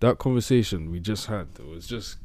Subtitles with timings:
[0.00, 2.18] that conversation we just had it was just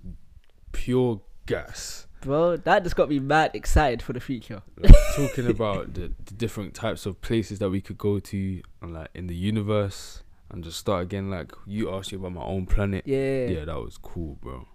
[0.71, 2.08] pure gas.
[2.21, 4.62] Bro, that just got me mad excited for the future.
[4.78, 8.94] Like, talking about the, the different types of places that we could go to, and
[8.94, 11.29] like in the universe, and just start again.
[11.29, 13.04] Like you asked me about my own planet.
[13.05, 13.46] Yeah.
[13.46, 14.67] Yeah, that was cool, bro.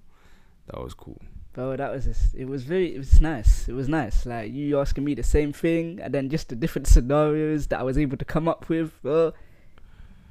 [0.67, 1.21] That was cool.
[1.53, 3.69] Bro, that was just, it was very it was nice.
[3.69, 4.27] It was nice.
[4.27, 7.83] Like you asking me the same thing and then just the different scenarios that I
[7.83, 9.01] was able to come up with.
[9.03, 9.33] Bro.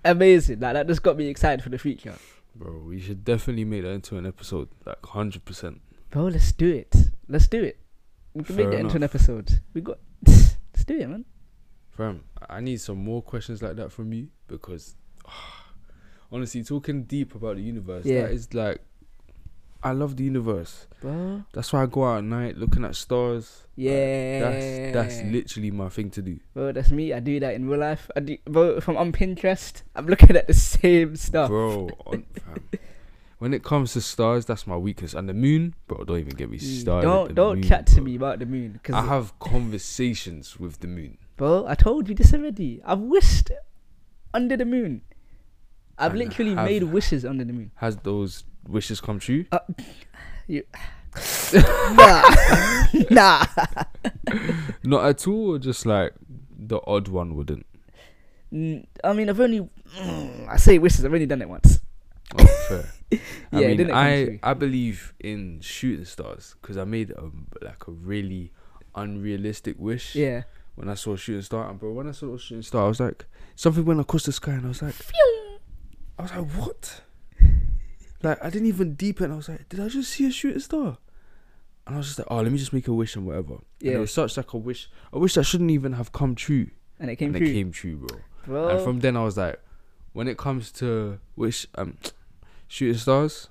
[0.03, 0.59] Amazing.
[0.59, 2.15] Like that just got me excited for the future.
[2.55, 5.81] Bro, we should definitely make that into an episode, like hundred percent.
[6.09, 6.95] Bro, let's do it.
[7.27, 7.77] Let's do it.
[8.33, 9.59] We can make Fair that into an episode.
[9.73, 11.25] We got let's do it, man.
[11.91, 14.95] Fam, I need some more questions like that from you because,
[16.31, 18.23] honestly, talking deep about the universe, Yeah.
[18.23, 18.81] that is like,
[19.83, 20.87] I love the universe.
[21.01, 21.43] Bro.
[21.53, 23.61] That's why I go out at night looking at stars.
[23.77, 24.39] Like, Yeah.
[24.39, 27.13] that's that's literally my thing to do, Bro, that's me.
[27.13, 28.09] I do that in real life.
[28.15, 31.49] I do, bro, if I'm on Pinterest, I'm looking at the same stuff.
[31.49, 31.89] bro.
[32.07, 32.25] On.
[33.37, 35.13] When it comes to stars, that's my weakness.
[35.13, 37.05] And the moon, bro, don't even get me Mm, started.
[37.07, 38.03] Don't don't moon, chat to bro.
[38.05, 41.17] me about the moon, cause I have conversations with the moon.
[41.37, 42.81] bro, I told you this already.
[42.85, 43.51] I've wished
[44.33, 45.01] under the moon.
[45.97, 47.71] I've And literally have- made wishes under the moon.
[47.75, 49.45] Has those wishes come true?
[49.51, 49.59] Uh,
[50.47, 50.63] you,
[51.93, 52.23] nah,
[53.11, 53.45] nah.
[54.83, 55.55] Not at all.
[55.55, 56.13] Or just like
[56.57, 57.65] the odd one wouldn't.
[58.53, 59.61] Mm, I mean, I've only
[59.97, 61.03] mm, I say wishes.
[61.05, 61.79] I've only done it once.
[62.37, 62.91] Oh, fair.
[63.51, 64.39] I Yeah, mean, I.
[64.43, 67.29] I believe in shooting stars because I made a,
[67.63, 68.51] like a really
[68.95, 70.43] unrealistic wish Yeah.
[70.75, 71.69] when I saw a shooting star.
[71.69, 73.25] And bro, when I saw a shooting star, I was like,
[73.55, 75.57] something went across the sky, and I was like, Phew!
[76.17, 77.01] I was like, what?
[78.23, 79.31] Like I didn't even deepen.
[79.31, 80.97] I was like, did I just see a shooting star?
[81.85, 83.53] And I was just like, oh, let me just make a wish and whatever.
[83.55, 83.91] And Yeah.
[83.93, 86.67] it was such like a wish, a wish that shouldn't even have come true,
[86.99, 87.47] And it came and true.
[87.47, 88.17] it came true, bro.
[88.45, 88.67] bro.
[88.69, 89.59] And from then I was like,
[90.13, 91.97] when it comes to wish, um,
[92.67, 93.49] shooting stars,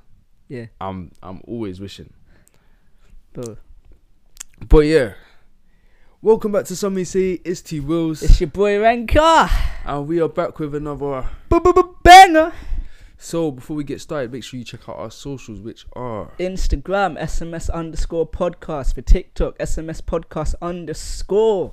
[0.49, 2.13] yeah, I'm I'm always wishing.
[3.33, 3.57] bro.
[4.69, 5.13] But yeah,
[6.21, 9.49] welcome back to Some May Say It's Twills, It's your boy Renkah.
[9.85, 11.29] and we are back with another.
[12.03, 12.53] Banger.
[13.25, 17.19] So before we get started, make sure you check out our socials, which are Instagram,
[17.19, 18.95] SMS underscore podcast.
[18.95, 21.73] For TikTok, SMS podcast underscore.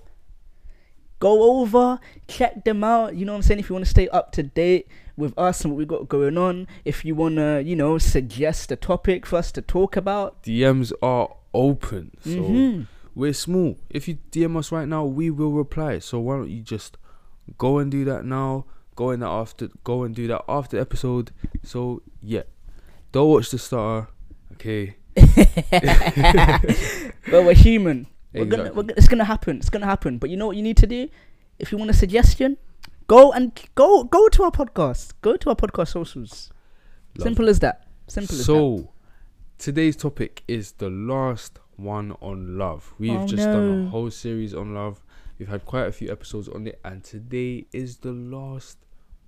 [1.20, 3.18] Go over, check them out.
[3.18, 3.60] You know what I'm saying?
[3.60, 6.38] If you want to stay up to date with us and what we got going
[6.38, 10.42] on, if you want to, you know, suggest a topic for us to talk about.
[10.44, 12.12] DMs are open.
[12.22, 12.88] So Mhm.
[13.14, 13.76] we're small.
[13.90, 16.00] If you DM us right now, we will reply.
[16.00, 16.96] So why don't you just
[17.58, 18.64] go and do that now?
[19.02, 19.70] Go in that after.
[19.84, 21.32] Go and do that after the episode.
[21.64, 22.44] So yeah,
[23.12, 24.10] don't watch the star.
[24.54, 24.96] Okay.
[25.16, 25.26] but
[27.44, 28.06] we're human.
[28.32, 29.58] We're gonna, we're gonna, it's gonna happen.
[29.58, 30.20] It's gonna happen.
[30.20, 31.10] But you know what you need to do?
[31.58, 32.58] If you want a suggestion,
[33.08, 35.14] go and go go to our podcast.
[35.22, 36.52] Go to our podcast socials.
[37.18, 37.88] Love Simple as that.
[38.08, 38.46] Simple as that.
[38.46, 38.92] So,
[39.58, 42.94] today's topic is the last one on love.
[43.00, 45.04] We've Oh, just done a whole series on love.
[45.40, 48.78] We've had quite a few episodes on it, and today is the last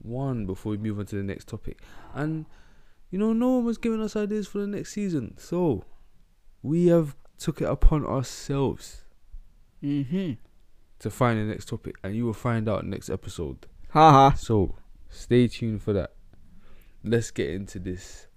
[0.04, 1.82] one before we move on to the next topic.
[2.14, 2.46] And
[3.10, 5.84] you know, no one was giving us ideas for the next season, so
[6.62, 9.02] we have took it upon ourselves
[9.84, 10.34] Mm-hmm.
[11.00, 13.66] to find the next topic, and you will find out next episode.
[13.90, 14.34] Haha.
[14.36, 14.76] So,
[15.10, 16.14] stay tuned for that.
[17.04, 18.28] Let's get into this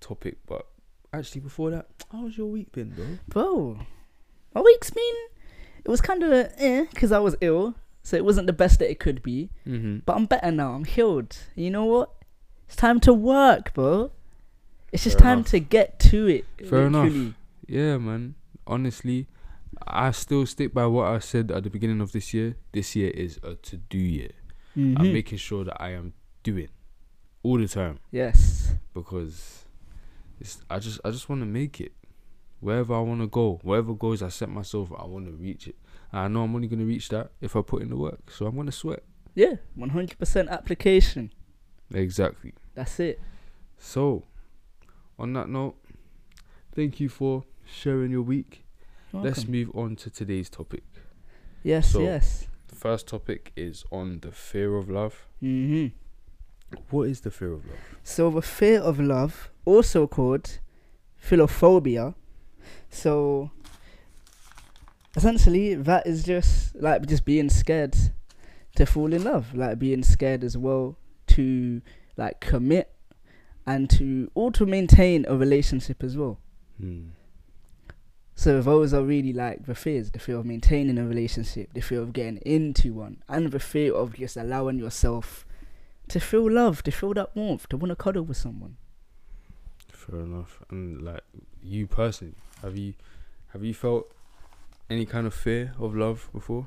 [0.00, 0.64] topic, but
[1.12, 3.06] actually, before that, how's your week been, bro?
[3.26, 3.78] Bro,
[4.54, 5.14] my week's been.
[5.84, 7.74] It was kind of eh, because I was ill,
[8.06, 9.50] so it wasn't the best that it could be.
[9.66, 9.98] Mm-hmm.
[10.06, 10.74] But I'm better now.
[10.74, 11.36] I'm healed.
[11.56, 12.10] You know what?
[12.68, 14.12] It's time to work, bro.
[14.92, 15.50] It's just Fair time enough.
[15.50, 16.44] to get to it.
[16.68, 17.34] Fair enough.
[17.66, 18.36] Yeah, man.
[18.64, 19.26] Honestly,
[19.86, 22.54] I still stick by what I said at the beginning of this year.
[22.72, 24.30] This year is a to-do year.
[24.76, 25.12] I'm Mhm.
[25.12, 26.12] making sure that I am
[26.44, 26.68] doing
[27.42, 28.74] all the time Yes.
[28.94, 29.64] because
[30.38, 30.62] it's.
[30.70, 31.92] I just, I just want to make it.
[32.60, 35.76] Wherever I want to go, wherever goals I set myself, I want to reach it.
[36.24, 38.30] I know I'm only gonna reach that if I put in the work.
[38.30, 39.02] So I'm gonna sweat.
[39.34, 39.56] Yeah.
[39.78, 41.32] 100% application.
[41.92, 42.54] Exactly.
[42.74, 43.20] That's it.
[43.78, 44.24] So,
[45.18, 45.76] on that note,
[46.74, 48.64] thank you for sharing your week.
[49.12, 50.84] Let's move on to today's topic.
[51.62, 51.90] Yes.
[51.92, 52.48] so- yes.
[52.68, 55.26] The first topic is on the fear of love.
[55.40, 55.86] hmm
[56.90, 57.78] What is the fear of love?
[58.02, 60.58] So the fear of love, also called
[61.22, 62.14] philophobia.
[62.90, 63.50] So
[65.16, 67.96] essentially, that is just like just being scared
[68.76, 70.96] to fall in love, like being scared as well
[71.28, 71.80] to
[72.16, 72.92] like commit
[73.66, 76.38] and to or to maintain a relationship as well.
[76.78, 77.08] Hmm.
[78.34, 82.02] So those are really like the fears: the fear of maintaining a relationship, the fear
[82.02, 85.46] of getting into one, and the fear of just allowing yourself
[86.08, 88.76] to feel love, to feel that warmth, to want to cuddle with someone.
[89.88, 90.62] Fair enough.
[90.70, 91.22] And like
[91.62, 92.94] you personally, have you
[93.48, 94.12] have you felt
[94.90, 96.66] any kind of fear of love before?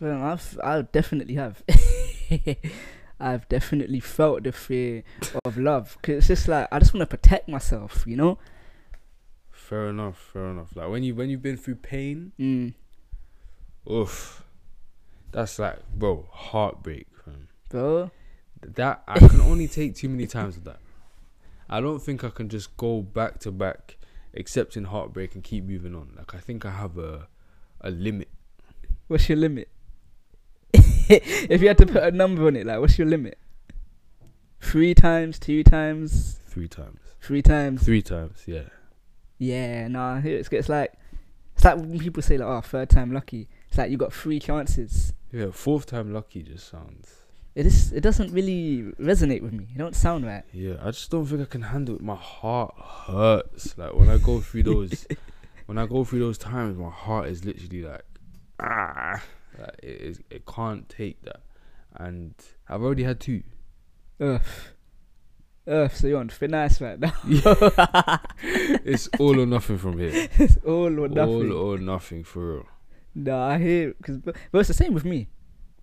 [0.00, 1.62] Well, I've I definitely have.
[3.20, 5.02] I've definitely felt the fear
[5.44, 8.38] of love because it's just like I just want to protect myself, you know.
[9.50, 10.30] Fair enough.
[10.32, 10.74] Fair enough.
[10.76, 12.74] Like when you when you've been through pain, Mm.
[13.90, 14.44] oof,
[15.32, 17.08] that's like bro heartbreak.
[17.26, 17.48] Man.
[17.68, 18.10] Bro,
[18.62, 20.78] That I can only take too many times of that.
[21.68, 23.97] I don't think I can just go back to back
[24.38, 26.12] accepting heartbreak and keep moving on.
[26.16, 27.28] Like I think I have a
[27.80, 28.28] a limit.
[29.08, 29.68] what's your limit?
[30.72, 33.38] if you had to put a number on it, like what's your limit?
[34.60, 36.98] Three times, two times, Three times.
[37.20, 37.84] three times.
[37.84, 38.64] Three times, yeah.
[39.38, 40.20] Yeah, nah.
[40.24, 40.92] It's, it's like
[41.54, 44.40] it's like when people say like, "Oh, third time lucky." It's like you got three
[44.40, 45.12] chances.
[45.32, 47.22] Yeah, fourth time lucky just sounds.
[47.58, 47.90] It is.
[47.90, 49.66] It doesn't really resonate with me.
[49.74, 50.44] It don't sound right.
[50.52, 52.00] Yeah, I just don't think I can handle it.
[52.00, 53.76] My heart hurts.
[53.76, 55.04] Like when I go through those,
[55.66, 58.04] when I go through those times, my heart is literally like,
[58.60, 59.20] ah,
[59.58, 60.20] like it is.
[60.30, 61.40] It can't take that.
[61.96, 62.32] And
[62.68, 63.42] I've already had two.
[64.20, 64.40] Ugh.
[65.66, 67.12] Ugh, So you're on ice right now.
[68.84, 70.28] It's all or nothing from here.
[70.38, 71.50] it's all or nothing.
[71.50, 72.66] All or nothing for real.
[73.16, 75.28] Nah, I hear because but, but it's the same with me.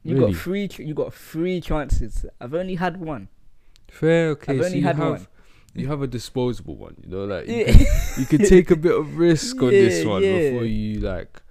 [0.05, 0.33] You Really?
[0.33, 0.67] got three.
[0.67, 2.25] ch- You got three chances.
[2.39, 3.27] I've only had one.
[3.89, 4.59] Fair, okay.
[4.59, 5.27] I've so you have one.
[5.73, 6.95] you have a disposable one.
[7.03, 7.71] You know, like you, Yeah.
[7.73, 7.85] can,
[8.19, 10.51] you can take a bit of risk on this one yeah.
[10.51, 11.41] before you like,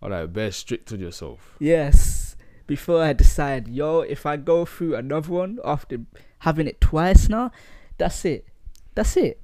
[0.00, 1.56] are like bear strict on yourself.
[1.58, 2.36] Yes.
[2.68, 5.98] Before I decide, yo, if I go through another one after
[6.38, 7.50] having it twice now,
[7.98, 8.46] that's it.
[8.94, 9.40] That's it.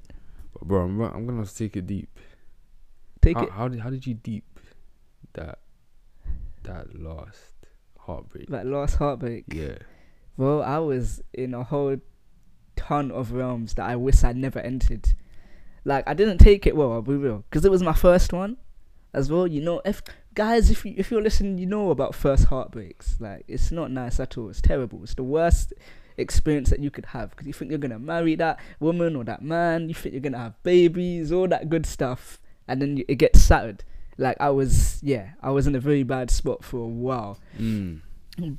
[0.53, 2.09] But bro, I'm, I'm gonna have to take it deep.
[3.21, 3.51] Take how, it.
[3.51, 4.45] how did how did you deep
[5.33, 5.59] that
[6.63, 7.50] that last
[8.11, 8.49] heartbreak?
[8.49, 9.45] That last heartbreak.
[9.47, 9.77] Yeah,
[10.37, 11.97] Well, I was in a whole
[12.75, 15.09] ton of realms that I wish I never entered.
[15.85, 16.93] Like I didn't take it well.
[16.93, 18.57] I'll be real, because it was my first one,
[19.13, 19.47] as well.
[19.47, 20.01] You know, if
[20.33, 23.17] guys, if you if you're listening, you know about first heartbreaks.
[23.19, 24.49] Like it's not nice at all.
[24.49, 24.99] It's terrible.
[25.03, 25.73] It's the worst
[26.17, 29.41] experience that you could have because you think you're gonna marry that woman or that
[29.41, 29.89] man.
[29.89, 33.45] You think you're gonna have babies, all that good stuff, and then you, it gets
[33.45, 33.83] shattered.
[34.21, 37.39] Like I was, yeah, I was in a very bad spot for a while.
[37.59, 37.99] mm.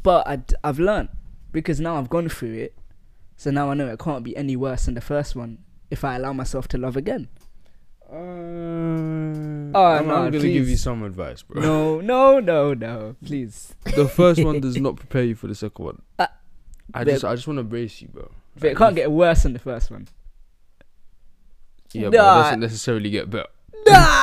[0.03, 1.09] But I d- I've learned
[1.53, 2.75] because now I've gone through it.
[3.37, 5.59] So now I know it can't be any worse than the first one
[5.91, 7.29] if I allow myself to love again.
[8.11, 11.62] Uh, Oh, I'm, no, I'm gonna give you some advice, bro.
[11.62, 13.17] No, no, no, no.
[13.25, 13.75] Please.
[13.97, 16.03] the first one does not prepare you for the second one.
[16.19, 16.26] Uh,
[16.93, 18.31] I just I just want to brace you, bro.
[18.58, 20.08] But it can't get worse than the first one.
[21.94, 23.49] Yeah, but it doesn't necessarily get better.
[23.87, 24.22] Nah.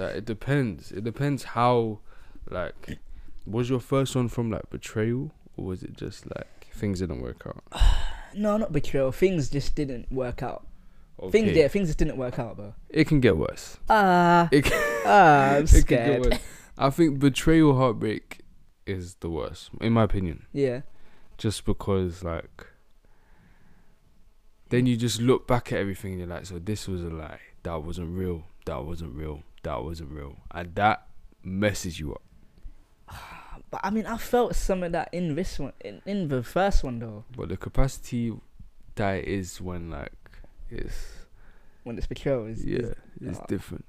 [0.00, 0.90] Like it depends.
[0.92, 1.98] It depends how,
[2.48, 2.98] like,
[3.46, 7.42] was your first one from like betrayal or was it just like things didn't work
[7.46, 7.62] out?
[8.32, 9.10] No, not betrayal.
[9.10, 10.64] Things just didn't work out.
[11.32, 12.74] Things, yeah, things just didn't work out, bro.
[12.88, 13.76] It can get worse.
[13.88, 16.24] Ah, It can, ah, I'm it can get scared.
[16.26, 16.38] worse.
[16.78, 18.42] I think betrayal, heartbreak
[18.86, 20.46] is the worst, in my opinion.
[20.52, 20.82] Yeah,
[21.38, 22.68] Just because, like,
[24.68, 27.40] then you just look back at everything and you're like, so this was a lie.
[27.64, 28.44] That wasn't real.
[28.66, 29.42] That wasn't real.
[29.62, 30.36] That wasn't real.
[30.50, 31.06] And that
[31.42, 32.22] messes you up.
[33.70, 36.84] but I mean, I felt some of that in this one, in, in the first
[36.84, 38.32] one though, But the capacity
[38.94, 40.12] that is when, like,
[40.70, 41.26] it's,
[41.84, 42.46] when it's betrayal.
[42.46, 43.84] Is, yeah, is- it's different.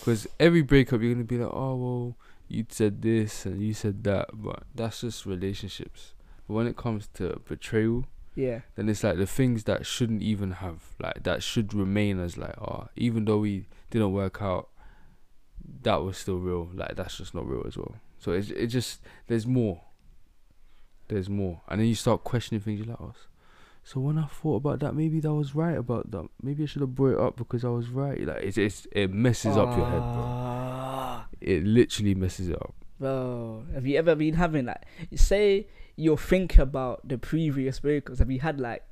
[0.00, 2.16] Because every breakup, you're going to be like, oh, well,
[2.48, 4.28] you said this and you said that.
[4.32, 6.14] But that's just relationships.
[6.46, 8.04] But when it comes to betrayal,
[8.38, 12.38] yeah, then it's like the things that shouldn't even have like that should remain as
[12.38, 14.68] like oh even though we didn't work out
[15.82, 19.00] that was still real like that's just not real as well so it's it just
[19.26, 19.80] there's more
[21.08, 23.14] there's more and then you start questioning things you're like oh,
[23.84, 26.82] so when I thought about that maybe that was right about that maybe I should
[26.82, 29.86] have brought it up because I was right like it's, it's it messes up your
[29.86, 31.26] head bro Ah.
[31.40, 34.84] it literally messes it up Bro, have you ever been having like,
[35.14, 38.18] say you're thinking about the previous breakups?
[38.18, 38.82] Have you had like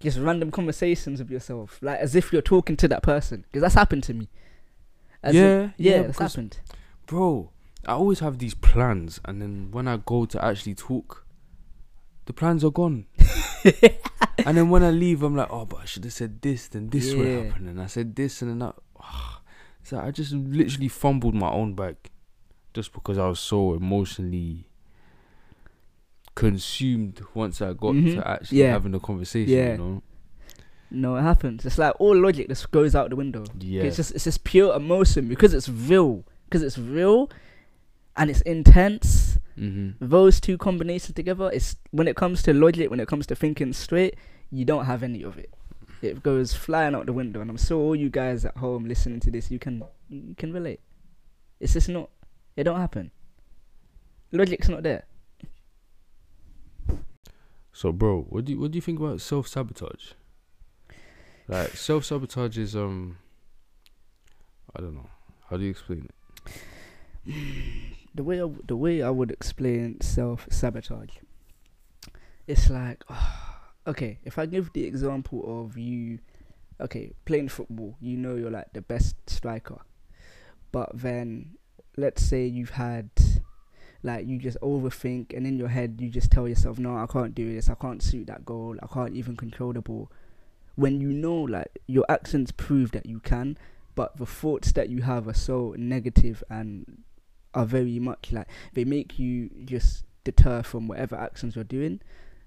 [0.00, 3.44] just random conversations with yourself, like as if you're talking to that person?
[3.46, 4.28] Because that's happened to me.
[5.22, 6.58] As yeah yeah, yeah that's happened.
[7.06, 7.50] bro,
[7.86, 11.26] I always have these plans, and then when I go to actually talk,
[12.26, 13.06] the plans are gone.
[14.44, 16.88] and then when I leave, I'm like, oh, but I should have said this, then
[16.90, 17.44] this would Yeah.
[17.44, 18.74] happen, and I said this, and then that.
[19.84, 21.96] so I just literally fumbled my own bag,
[22.74, 24.66] just because I was so emotionally
[26.34, 28.14] consumed once I got Mhm.
[28.14, 28.72] to actually Yeah.
[28.72, 29.52] having a conversation.
[29.54, 29.72] Yeah.
[29.72, 30.02] You know?
[30.94, 31.64] No, it happens.
[31.64, 33.44] It's like all logic just goes out the window.
[33.58, 33.82] Yeah.
[33.84, 36.24] It's just it's just pure emotion because it's real.
[36.44, 37.30] Because it's real,
[38.14, 39.38] and it's intense.
[39.56, 43.34] hmm Those two combinations together, it's when it comes to logic, when it comes to
[43.34, 44.16] thinking straight,
[44.50, 45.50] you don't have any of it.
[46.02, 49.20] It goes flying out the window, and I'm sure all you guys at home listening
[49.20, 50.80] to this, you can you can relate.
[51.58, 52.10] It's just not.
[52.54, 53.12] It don't happen.
[54.30, 55.04] Logic's not there.
[57.72, 60.12] So, bro, what do you what do you think about self sabotage?
[61.52, 63.18] Like self sabotage is um,
[64.74, 65.10] I don't know.
[65.50, 66.08] How do you explain
[67.26, 67.34] it?
[68.14, 71.16] The way I, the way I would explain self sabotage,
[72.46, 73.04] it's like,
[73.86, 76.18] okay, if I give the example of you,
[76.78, 79.80] okay, playing football, you know you're like the best striker,
[80.72, 81.56] but then
[81.96, 83.08] let's say you've had
[84.02, 87.36] like you just overthink and in your head you just tell yourself no i can't
[87.36, 90.10] do this i can't shoot that goal i can't even control the ball
[90.74, 93.56] when you know like your actions prove that you can
[93.94, 97.02] but the thoughts that you have are so negative and
[97.54, 102.00] are very much like they make you just deter from whatever actions you're doing.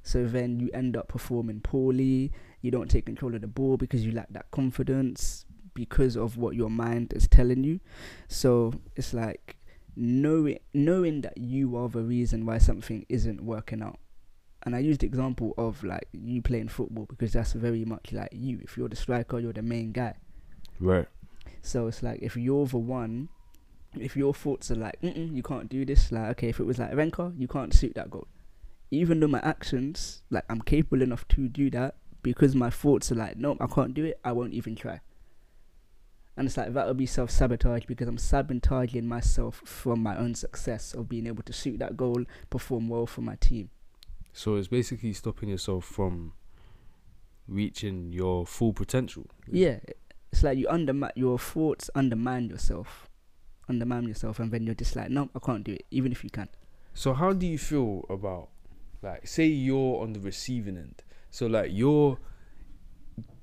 [0.03, 2.31] So then you end up performing poorly.
[2.61, 6.55] You don't take control of the ball because you lack that confidence because of what
[6.55, 7.79] your mind is telling you.
[8.27, 9.57] So it's like
[9.95, 13.97] knowing knowing that you are the reason why something isn't working out
[14.65, 18.29] and I used the example of like you playing football because that's very much like
[18.31, 18.59] you.
[18.63, 20.15] If you're the striker, you're the main guy.
[20.79, 21.07] Right.
[21.61, 23.29] So it's like if you're the one,
[23.97, 26.11] if your thoughts are like, Mm-mm, you can't do this.
[26.11, 28.27] Like okay, if it was like Renkah, you can't shoot that goal.
[28.89, 33.15] Even though my actions, like I'm capable enough to do that, because my thoughts are
[33.15, 34.19] like, nope, I can't do it.
[34.23, 34.99] I won't even try.
[36.35, 40.33] And it's like that would be self sabotage because I'm sabotaging myself from my own
[40.33, 43.69] success of being able to shoot that goal, perform well for my team.
[44.37, 46.33] So it's basically stopping yourself from
[47.47, 49.27] reaching your full potential.
[49.49, 49.79] Yeah,
[50.29, 53.09] it's like you undermine your thoughts, undermine yourself,
[53.69, 56.29] undermine yourself, and then you're just like, no, I can't do it, even if you
[56.29, 56.49] can.
[56.93, 58.49] So how do you feel about
[59.01, 61.01] like say you're on the receiving end?
[61.31, 62.17] So like you're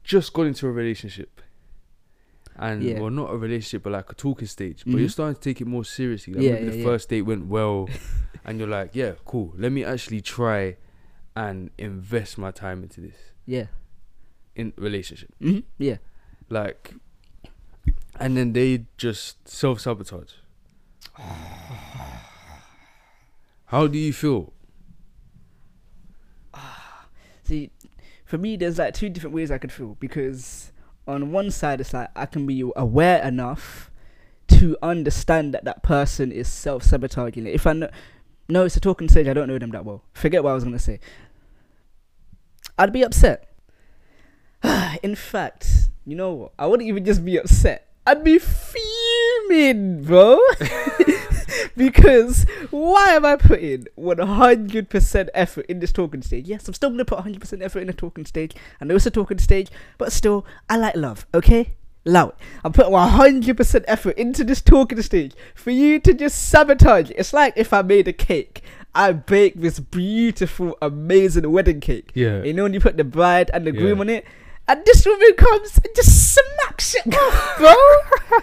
[0.04, 1.40] just got into a relationship.
[2.56, 3.00] And Yeah.
[3.00, 4.82] well not a relationship but like a talking stage.
[4.84, 4.98] But mm-hmm.
[4.98, 6.34] you're starting to take it more seriously.
[6.34, 6.84] Like Yeah, maybe yeah, the yeah.
[6.84, 7.88] first date went well
[8.44, 9.54] and you're like, Yeah, cool.
[9.56, 10.76] Let me actually try
[11.34, 13.16] and invest my time into this.
[13.46, 13.66] Yeah.
[14.54, 15.34] In relationship.
[15.40, 15.96] hmm Yeah.
[16.48, 16.94] Like
[18.20, 20.32] and then they just self sabotage.
[23.66, 24.52] How do you feel?
[27.44, 27.70] See,
[28.24, 30.72] for me, there's like two different ways I could feel because
[31.06, 33.90] on one side, it's like I can be aware enough
[34.48, 37.46] to understand that that person is self sabotaging.
[37.46, 37.90] If I know,
[38.52, 40.02] no, it's a talking stage, I don't know them that well.
[40.12, 41.00] Forget what I was gonna say.
[42.78, 43.48] I'd be upset.
[45.02, 46.52] In fact, you know what?
[46.58, 47.88] I wouldn't even just be upset.
[48.06, 50.40] I'd be fuming, bro.
[51.76, 56.48] because why am I putting 100% effort in this talking stage?
[56.48, 58.54] Yes, I'm still going to put 100% effort in a talking stage.
[58.80, 59.68] I know it's a talking stage,
[59.98, 61.74] but still, I like love, okay?
[62.04, 62.34] It.
[62.64, 67.16] I'm putting 100% effort into this talking stage for you to just sabotage it.
[67.18, 68.62] It's like if I made a cake.
[68.94, 72.12] I baked this beautiful, amazing wedding cake.
[72.14, 72.42] Yeah.
[72.42, 74.26] You know when you put the bride and the groom on it,
[74.68, 78.40] and this woman comes and just smacks it off, bro.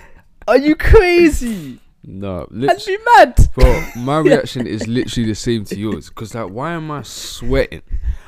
[0.48, 1.80] Are you crazy?
[2.04, 3.38] No, I'd be mad.
[3.54, 3.84] bro.
[3.98, 6.10] My reaction is literally the same to yours.
[6.10, 7.84] Cause like, why am I sweating?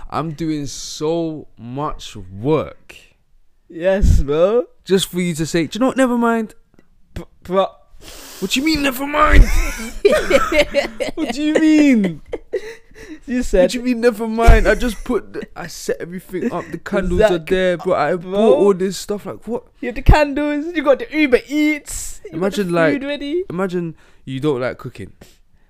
[0.09, 2.97] I'm doing so much work
[3.73, 4.65] Yes, bro.
[4.91, 5.95] Just for you to say, do you know what?
[5.95, 6.53] Never mind.
[7.13, 7.67] B- bro.
[8.39, 8.83] What do you mean?
[8.83, 9.45] Never mind.
[11.15, 12.21] what do you mean?
[13.25, 13.62] You said.
[13.62, 14.01] What do you mean?
[14.01, 14.67] Never mind.
[14.67, 15.31] I just put.
[15.31, 16.65] The, I set everything up.
[16.69, 18.31] The candles are there, but I Bro.
[18.33, 19.25] bought all this stuff.
[19.25, 19.63] Like what?
[19.79, 22.19] you have the candles, you got the Uber Eats.
[22.33, 23.45] Imagine, like- ready.
[23.50, 23.95] Imagine
[24.25, 25.13] you don't like cooking,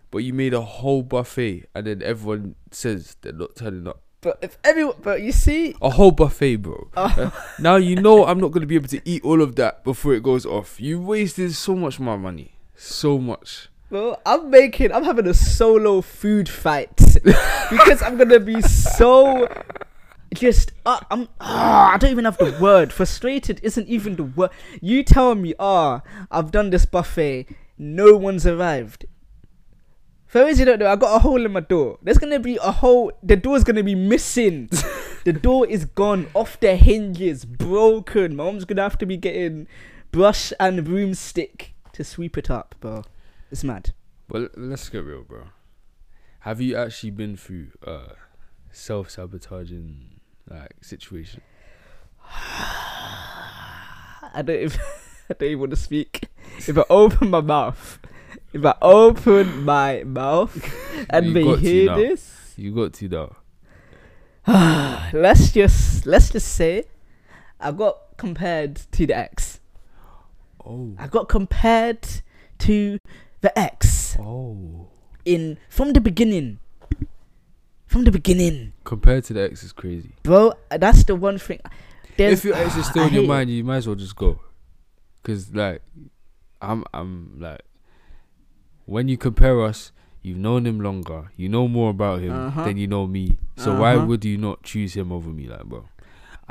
[0.10, 4.02] but you made a whole buffet, and then everyone says they're not turning up.
[4.22, 6.90] But if everyone, but you see, A whole buffet, bro.
[6.98, 7.04] Oh.
[7.18, 10.14] Uh, now you know I'm not gonna be able to eat all of that before
[10.14, 10.80] it goes off.
[10.80, 13.70] You wasted so much my money, so much.
[13.90, 16.96] bro, I'm making, I'm having a solo food fight
[17.72, 19.48] because I'm gonna be so
[20.36, 20.74] just.
[20.86, 21.28] Uh, I'm.
[21.40, 22.94] ah, I don't even have the word.
[22.94, 24.52] Frustrated isn't even the word.
[24.82, 27.48] You tell me, ah, I've done this buffet.
[27.78, 29.06] No one's arrived.
[30.32, 31.98] For those you don't know, I got a hole in my door.
[32.02, 33.12] There's gonna be a hole.
[33.22, 34.70] The door's gonna be missing.
[35.26, 38.38] the door is gone off the hinges, broken.
[38.38, 39.68] My mom's gonna have to be getting
[40.14, 43.04] brush and broomstick to sweep it up, bro.
[43.52, 43.92] It's mad.
[44.30, 45.48] Well, let's get real, bro.
[46.40, 48.14] Have you actually been through uh
[48.72, 51.42] self sabotaging like situation?
[54.34, 54.80] I don't even,
[55.30, 56.30] I don't even want to speak.
[56.58, 58.00] If I open my mouth,
[58.54, 60.54] if I open my mouth
[61.10, 63.36] and they to hear this, You got to though.
[65.14, 66.86] let's just let's just say
[67.60, 69.60] I got compared to the ex.
[70.66, 70.96] Oh.
[70.98, 72.08] I got compared
[72.60, 72.98] to
[73.42, 74.88] the ex Oh.
[75.26, 76.60] in from the beginning.
[77.88, 80.12] From the beginning, Compared to the ex is crazy.
[80.24, 80.54] bro.
[80.70, 81.60] That's the one thing.
[82.16, 83.34] There's, if your ex is still I in your hate it.
[83.34, 84.40] mind, you might as well just go.
[85.24, 85.82] Cause like,
[86.62, 87.62] I'm I'm like,
[88.86, 91.32] when you compare us, you've known him longer.
[91.36, 92.64] You know more about him Uh-huh.
[92.64, 93.38] than you know me.
[93.56, 94.06] So why Uh-huh.
[94.08, 95.86] would you not choose him over me, like, bro?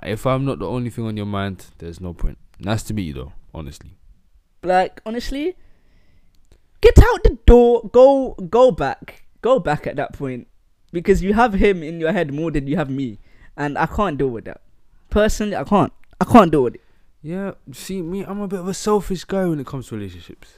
[0.02, 2.38] If I'm not the only thing on your mind, there's no point.
[2.58, 3.32] Nice to meet you, though.
[3.54, 3.96] Honestly.
[4.62, 5.56] like honestly
[6.82, 10.46] get out the door go go back go back at that point
[10.92, 13.18] because you have him in your head more than you have me
[13.56, 14.60] and i can't deal with that
[15.08, 16.82] personally i can't i can't deal with it
[17.22, 20.54] Yeah, see me, I'm a bit of a selfish guy when it comes to relationships.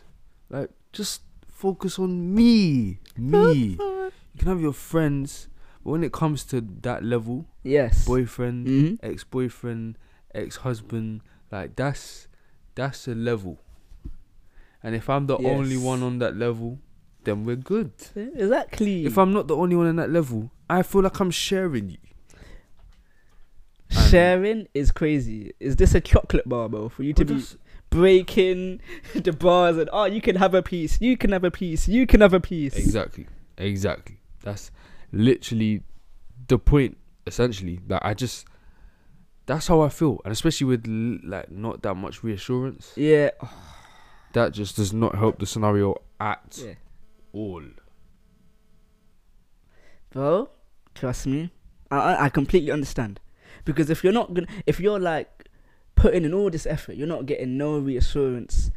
[0.49, 1.23] Like, just
[1.63, 2.99] focus on me.
[3.17, 3.79] Me.
[4.35, 5.49] You can have your friends,
[5.85, 8.99] but when it comes to that level, yes boyfriend, Mhm.
[9.03, 9.99] ex boyfriend,
[10.35, 11.21] ex husband,
[11.53, 12.29] like that's
[12.75, 13.59] that's a level.
[14.83, 16.79] And if I'm the only one on that level,
[17.25, 17.93] then we're good.
[18.17, 21.91] exactly If I'm not the only one on that level, I feel like I'm sharing
[21.91, 21.99] you.
[23.91, 27.35] And- sharing is crazy is this a chocolate bar bro for you to be
[27.93, 28.81] breaking
[29.15, 32.07] the bars and oh you can have a piece you can have a piece you
[32.07, 33.27] can have a piece Exactly.
[33.59, 34.19] Exactly.
[34.43, 34.71] That's
[35.13, 35.83] literally
[36.49, 36.97] the point.
[37.27, 38.47] Essentially, that I just
[39.47, 40.87] that's how I feel, and especially with
[41.23, 43.31] like not that much reassurance, yeah
[44.33, 46.75] that just does not help the scenario at yeah
[47.33, 47.63] all.
[50.11, 50.49] bro
[50.95, 51.51] trust me
[51.91, 53.21] I, I i completely understand
[53.65, 55.42] because if you're not gonna if you're like
[55.95, 58.71] putting in all this effort you're not getting no reassurance.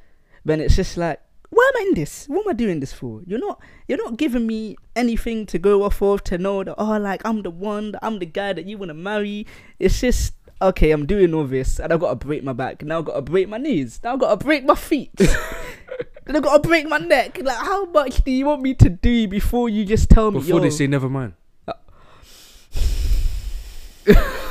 [0.44, 1.20] Then it's just like
[1.50, 2.26] why am i in this?
[2.28, 3.22] What am i doing this for?
[3.26, 6.98] You're not you're not giving me anything to go off of to know that oh
[6.98, 9.48] like i'm the one that i'm the guy that you want to marry.
[9.80, 12.84] It's just okay i'm doing all this and i've got to break my back.
[12.84, 14.00] Now i've got to break my knees.
[14.04, 15.12] Now i've got to break my feet.
[16.26, 17.40] Then i've got to break my neck.
[17.42, 20.60] Like how much do you want me to do before you just tell me Before
[20.60, 21.34] they say never mind.
[21.68, 21.74] Uh,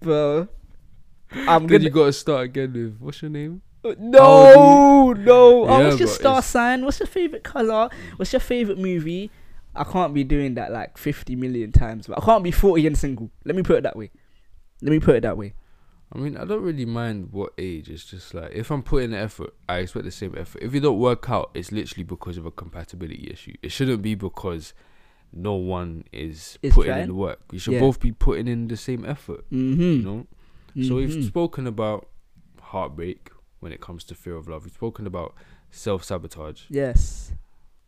[0.00, 0.48] bro.
[1.32, 3.62] I'm Then gonna you gotta start again with what's your name?
[3.84, 5.64] Uh, no, no.
[5.64, 6.84] Oh, what's your star it's- sign?
[6.84, 7.88] What's your favorite color?
[8.16, 9.30] What's your favorite movie?
[9.74, 12.98] I can't be doing that like 50 million times, but I can't be 40 and
[12.98, 13.30] single.
[13.44, 14.10] Let me put it that way.
[14.82, 15.54] Let me put it that way.
[16.12, 17.88] I mean, I don't really mind what age.
[17.88, 20.60] It's just like if I'm putting the effort, I expect the same effort.
[20.60, 23.54] If it don't work out, it's literally because of a compatibility issue.
[23.62, 24.74] It shouldn't be because
[25.32, 27.02] no one is Is putting trying?
[27.02, 27.40] in the work.
[27.52, 27.80] You should Yeah.
[27.80, 29.44] both be putting in the same effort.
[29.50, 29.80] Mm-hmm.
[29.82, 30.26] You know.
[30.86, 31.26] So we've Mhm.
[31.26, 32.08] spoken about
[32.60, 34.64] heartbreak when it comes to fear of love.
[34.64, 35.34] We've spoken about
[35.70, 36.62] self sabotage.
[36.68, 37.32] yes.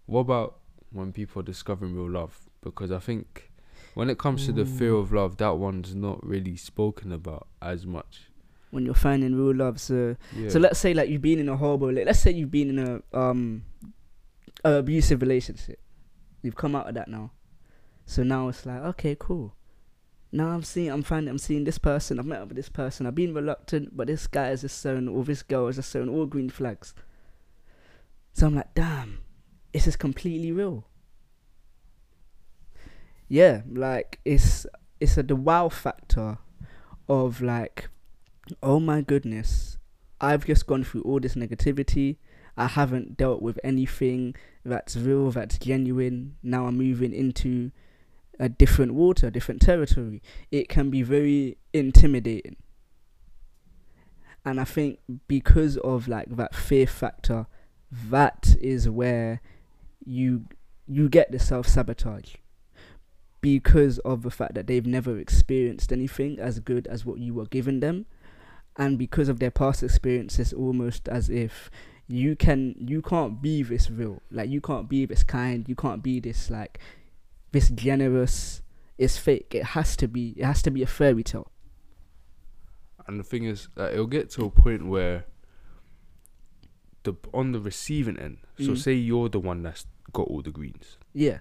[0.07, 0.59] What about
[0.90, 2.48] when people are discovering real love?
[2.62, 3.50] Because I think
[3.94, 7.87] when it comes to the fear of love, that one's not really spoken about as
[7.87, 8.28] much.
[8.70, 10.48] When you're finding real love, so Yeah.
[10.48, 11.92] so let's say like you've been in a horrible.
[11.92, 13.64] Like, let's say you've been in a um
[14.64, 15.78] a abusive relationship.
[16.42, 17.31] You've come out of that now.
[18.05, 19.55] So now it's like okay, cool.
[20.35, 22.18] Now I'm seeing, I'm finding, I'm seeing this person.
[22.18, 23.07] I've met up with this person.
[23.07, 26.09] I've been reluctant, but this guy is just showing, or this girl is just showing
[26.09, 26.94] all green flags.
[28.33, 29.18] So I'm like, damn,
[29.74, 30.87] this is completely real.
[33.28, 34.66] Yeah, like it's
[35.00, 36.38] it's a the wow factor
[37.09, 37.90] of like,
[38.62, 39.76] oh my goodness,
[40.20, 42.16] I've just gone through all this negativity.
[42.57, 44.35] I haven't dealt with anything
[44.65, 46.37] that's real, that's genuine.
[46.43, 47.71] Now I'm moving into
[48.38, 50.23] a different water, different territory.
[50.51, 52.57] It can be very intimidating.
[54.45, 57.47] And I think because of like that fear factor,
[57.91, 59.41] that is where
[60.05, 60.47] you
[60.88, 62.35] you get the self sabotage.
[63.41, 67.47] Because of the fact that they've never experienced anything as good as what you were
[67.47, 68.07] giving them.
[68.77, 71.71] And because of their past experiences, almost as if
[72.12, 74.20] you can you can't be this real.
[74.31, 76.79] Like you can't be this kind, you can't be this like
[77.53, 78.61] this generous
[78.98, 79.55] it's fake.
[79.55, 80.35] It has to be.
[80.37, 81.51] It has to be a fairy tale.
[83.07, 85.25] And the thing is, that it'll get to a point where
[87.03, 88.38] the on the receiving end.
[88.59, 88.79] So Mm.
[88.79, 90.98] say you're the one that's got all the greens.
[91.14, 91.38] Yeah.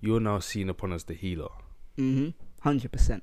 [0.00, 1.48] You're now seen upon as the healer.
[1.96, 2.34] Mhm.
[2.60, 3.22] Hundred percent.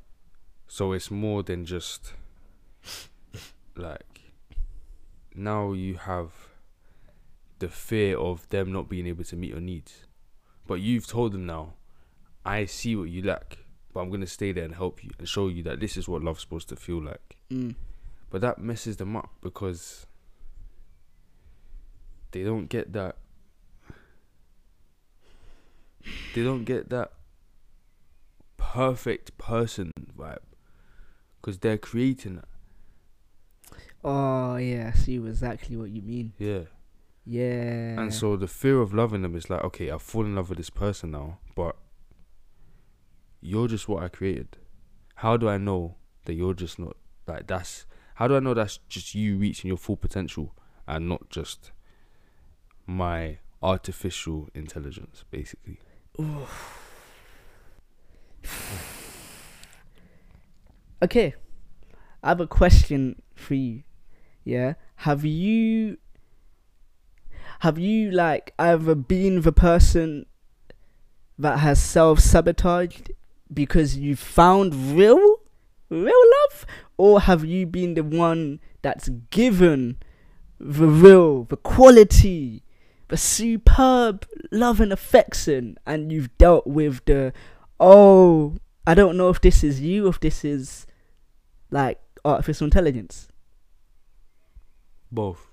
[0.67, 2.13] So it's more than just
[3.75, 4.14] like
[5.37, 6.31] now you have
[7.59, 10.05] the fear of them not being able to meet your needs.
[10.67, 11.73] But you've told them now,
[12.45, 13.57] I see what you lack,
[13.93, 16.23] but I'm gonna stay there and help you and show you that this is what
[16.23, 17.37] love's supposed to feel like.
[17.51, 17.75] Mm.
[18.29, 20.05] But that messes them up because
[22.31, 23.15] they don't get that
[26.33, 27.13] they don't get that
[28.57, 30.39] perfect person vibe
[31.39, 32.47] because they're creating that.
[34.07, 36.33] Oh yeah, I see exactly what you mean.
[36.37, 36.65] Yeah.
[37.25, 37.99] Yeah.
[37.99, 40.59] And so the fear of loving them is like, okay, I've fallen in love with
[40.59, 41.75] this person now, but
[43.41, 44.57] you're just what I created.
[45.15, 48.77] How do I know that you're just not like that's how do I know that's
[48.87, 50.53] just you reaching your full potential
[50.87, 51.71] and not just
[52.85, 55.79] my artificial intelligence, basically?
[61.01, 61.35] Okay.
[62.23, 63.83] I have a question for you.
[64.45, 64.75] Yeah.
[64.97, 65.97] Have you
[67.59, 70.27] have you like ever been the person
[71.37, 73.11] that has self sabotaged
[73.53, 75.41] because you found real
[75.89, 76.65] real love?
[76.97, 79.97] Or have you been the one that's given
[80.59, 82.63] the real, the quality,
[83.09, 87.33] the superb love and affection and you've dealt with the
[87.79, 88.55] oh
[88.87, 90.85] I don't know if this is you, if this is
[91.71, 93.27] like artificial intelligence.
[95.15, 95.47] Both.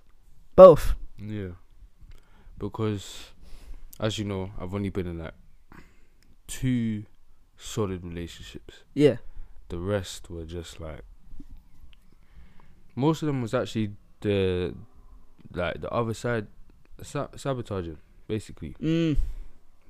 [0.57, 0.95] Both.
[1.19, 1.51] Yeah.
[2.59, 3.31] Because
[4.01, 5.35] as you know, I've only been in like
[6.47, 7.05] two
[7.57, 8.83] solid relationships.
[8.95, 9.17] Yeah.
[9.69, 11.03] The rest were just like
[12.95, 14.75] most of them was actually the
[15.55, 16.47] like the other side
[17.03, 17.99] sa- sabotaging
[18.29, 19.17] basically Mm.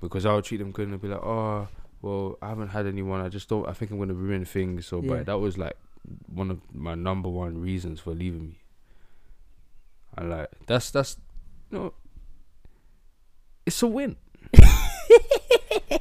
[0.01, 1.69] because I would treat them good and be like, oh,
[2.01, 3.21] well, I haven't had anyone.
[3.21, 3.67] I just don't.
[3.69, 4.87] I think I'm gonna ruin things.
[4.87, 5.09] So, Yeah.
[5.09, 5.77] but that was like
[6.27, 8.59] one of my number one reasons for leaving me.
[10.17, 11.17] And like that's that's
[11.71, 11.95] you know,
[13.67, 14.17] it's a win.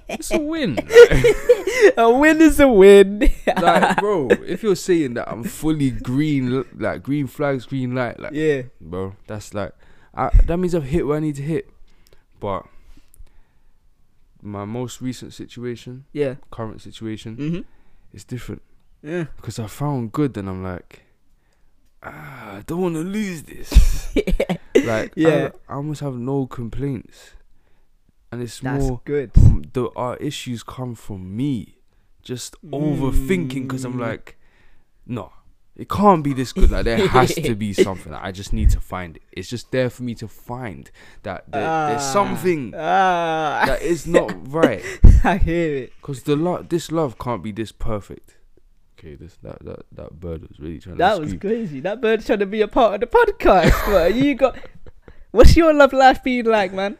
[0.09, 0.77] it's a win.
[1.97, 3.19] a win is a win.
[3.61, 8.33] like, bro, if you're saying that I'm fully green, like green flags, green light, like,
[8.33, 8.63] yeah.
[8.79, 9.73] bro, that's like,
[10.13, 11.69] I, that means I've hit where I need to hit.
[12.39, 12.65] But
[14.41, 16.35] my most recent situation, Yeah.
[16.51, 17.65] current situation, Mhm.
[18.13, 18.61] is different
[19.01, 19.25] Yeah.
[19.37, 21.03] because I found good, and I'm like,
[22.03, 24.13] ah, I don't want to lose this.
[24.85, 25.51] like, Yeah.
[25.69, 27.31] I, I almost have no complaints,
[28.31, 29.31] and it's That's more good.
[29.73, 31.77] the our issues come from me
[32.21, 33.99] just overthinking because I'm Mm.
[34.01, 34.37] like,
[35.07, 35.33] no,
[35.75, 36.69] it can't be this good.
[36.71, 38.13] Like there has to be something.
[38.13, 39.23] I just need to find it.
[39.31, 40.91] It's just there for me to find
[41.23, 42.11] that there, there's Ah.
[42.13, 43.63] something Ah.
[43.65, 44.83] that is not right.
[45.23, 45.93] I hear it.
[46.01, 48.37] Because the lo- this love can't be this perfect.
[49.01, 51.79] Okay, this that that that bird was really trying That to That was crazy.
[51.79, 53.73] That bird's trying to be a part of the podcast.
[53.87, 54.55] but you got.
[55.31, 56.97] What's your love life been like, man?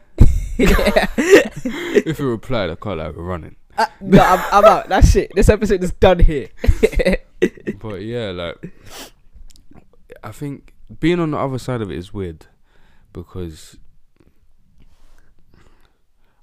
[0.58, 3.54] if you replied, I can't like running.
[3.78, 4.88] Uh, no, I'm, I'm out.
[4.88, 5.30] That's it.
[5.36, 6.48] This episode is done here.
[7.80, 8.72] but yeah, like
[10.24, 12.46] I think being on the other side of it is weird
[13.12, 13.78] because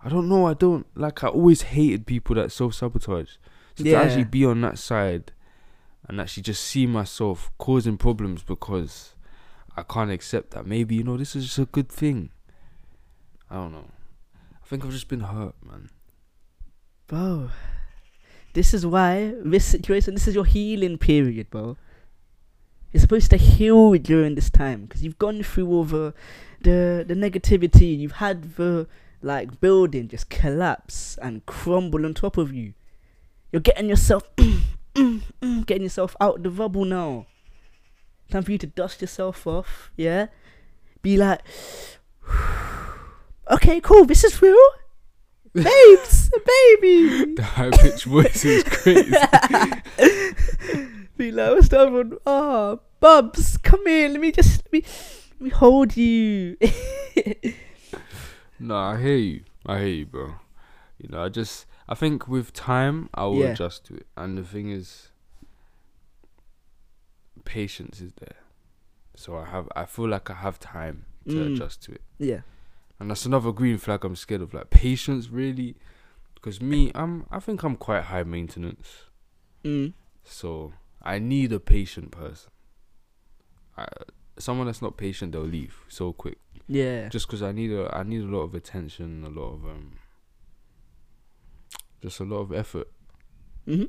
[0.02, 0.48] I don't know.
[0.48, 1.22] I don't like.
[1.22, 3.32] I always hated people that self sabotage.
[3.76, 4.00] So Yeah.
[4.00, 5.34] to actually be on that side
[6.10, 9.14] and actually just see myself causing problems because
[9.78, 10.66] I can't accept that.
[10.66, 12.32] Maybe you know this is just a good thing.
[13.50, 13.86] I don't know.
[14.36, 15.90] I think I've just been hurt, man.
[17.08, 17.50] bro,
[18.54, 21.78] this is why this situation, this is your healing period, bro.
[22.92, 26.16] You're supposed to heal during this time because you've gone through all the,
[26.62, 27.94] the the negativity.
[27.94, 28.88] And you've had the
[29.22, 32.74] like building just collapse and crumble on top of you.
[33.52, 34.24] You're getting yourself,
[35.00, 37.26] Mm, mm, getting yourself out the rubble now.
[38.30, 39.92] Time for you to dust yourself off.
[39.96, 40.28] Yeah,
[41.02, 41.42] be like,
[43.52, 44.06] okay, cool.
[44.06, 44.58] This is real,
[45.54, 46.30] babes,
[46.80, 47.36] baby.
[47.36, 49.12] The high pitched voice is crazy.
[51.18, 52.18] Be like, what's the other one?
[52.26, 54.08] Oh, Bubs, come here.
[54.08, 54.84] Let me just let me,
[55.34, 56.58] let me hold you.
[58.62, 59.42] No, I hear you.
[59.66, 60.34] I hear you, bro.
[60.98, 63.54] You know, I just I think with time I will Yeah.
[63.54, 64.06] adjust to it.
[64.16, 65.10] And the thing is
[67.46, 68.38] patience is there.
[69.16, 71.54] So I have I feel like I have time to Mm.
[71.54, 72.02] adjust to it.
[72.18, 72.42] yeah.
[73.00, 74.54] And that's another green flag I'm scared of.
[74.54, 75.76] Like patience really
[76.36, 79.06] because me I'm I think I'm quite high maintenance.
[79.64, 79.94] Mm.
[80.24, 82.52] So I need a patient person.
[83.78, 83.88] I,
[84.38, 86.38] someone that's not patient they'll leave so quick.
[86.68, 87.10] Yeah.
[87.10, 89.94] just because I need a I need a lot of attention, a lot of um,
[92.02, 92.88] just a lot of effort.
[93.66, 93.86] hmm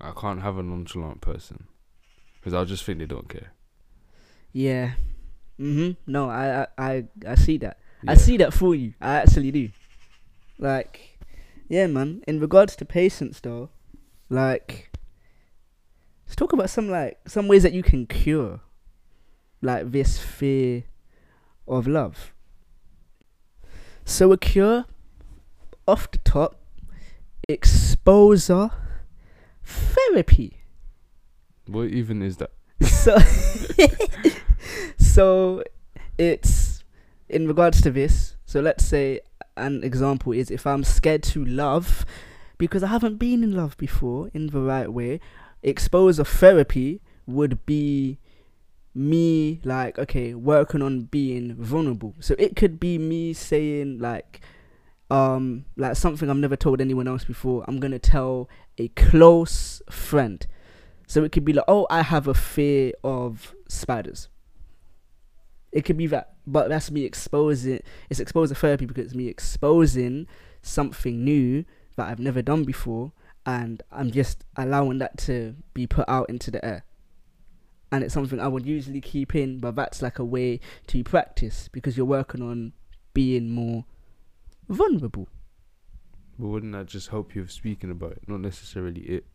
[0.00, 1.66] I can't have a nonchalant person
[2.36, 3.52] because I'll just think they don't care.
[4.52, 4.92] Yeah.
[5.58, 5.96] Mhm.
[6.06, 7.78] No, I, I I I see that.
[8.08, 8.94] I see that for you.
[9.00, 9.68] I actually do.
[10.58, 11.18] Like,
[11.68, 12.22] yeah, man.
[12.26, 13.68] In regards to patience, though,
[14.30, 14.90] like,
[16.26, 18.60] let's talk about some like some ways that you can cure,
[19.60, 20.84] like this fear
[21.68, 22.32] of love.
[24.06, 24.86] So a cure,
[25.86, 26.59] off the top,
[27.50, 28.70] exposure
[29.64, 30.58] therapy.
[31.66, 32.50] What even is that?
[32.82, 33.18] So,
[34.98, 35.62] so
[36.18, 36.84] it's
[37.28, 38.36] in regards to this.
[38.44, 39.20] So let's say
[39.56, 42.04] an example is if I'm scared to love
[42.58, 45.20] because I haven't been in love before in the right way,
[45.62, 48.18] exposure therapy would be
[48.92, 54.40] me like okay working on being vulnerable so it could be me saying like
[55.10, 60.46] um like something i've never told anyone else before i'm gonna tell a close friend.
[61.06, 64.28] So it could be like oh i have a fear of spiders.
[65.72, 70.26] It could be that but that's me exposing it's exposure therapy because it's me exposing
[70.62, 71.64] something new
[71.96, 73.12] that i've never done before
[73.46, 76.84] and i'm just allowing that to be put out into the air.
[77.92, 81.68] And it's something I would usually keep in, but that's like a way to practice
[81.72, 82.72] because you're working on
[83.14, 83.84] being more
[84.70, 85.28] vulnerable.
[86.38, 89.26] But wouldn't that just help you with speaking about it, not necessarily it?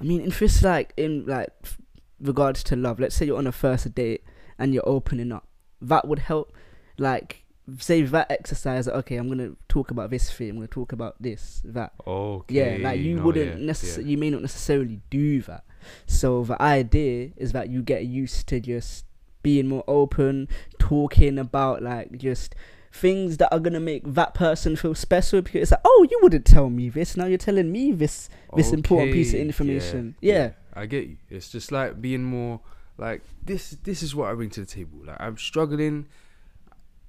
[0.00, 1.78] I mean, if it's like in like f-
[2.18, 4.24] regards to love, let's say you're on a first date
[4.58, 5.48] and you're opening up,
[5.82, 6.52] that would help.
[6.98, 7.44] Like,
[7.78, 8.88] say that exercise.
[8.88, 10.50] Okay, I'm gonna talk about this thing.
[10.50, 11.92] I'm gonna talk about this, that.
[12.06, 12.78] Okay.
[12.78, 14.10] Yeah, like you no, wouldn't yeah, necessarily, yeah.
[14.12, 15.64] you may not necessarily do that.
[16.06, 19.04] So the idea is that you get used to just
[19.42, 22.54] being more open, talking about like just
[22.92, 26.44] things that are gonna make that person feel special because it's like, oh, you wouldn't
[26.44, 27.16] tell me this.
[27.16, 30.16] Now you're telling me this this important piece of information.
[30.20, 30.52] Yeah.
[30.74, 31.16] I get you.
[31.28, 32.60] It's just like being more
[32.98, 33.70] like this.
[33.82, 35.00] This is what I bring to the table.
[35.04, 36.06] Like I'm struggling.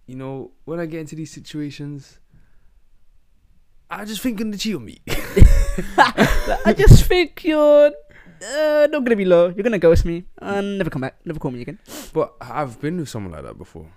[0.08, 2.20] You know, when I get into these situations,
[3.90, 5.00] I just think gonna cheat on me.
[5.98, 9.48] I just think you're uh, not gonna be low.
[9.50, 11.18] You're gonna ghost me and never come back.
[11.26, 11.80] Never call me again.
[12.14, 13.88] But I've been with someone like that before.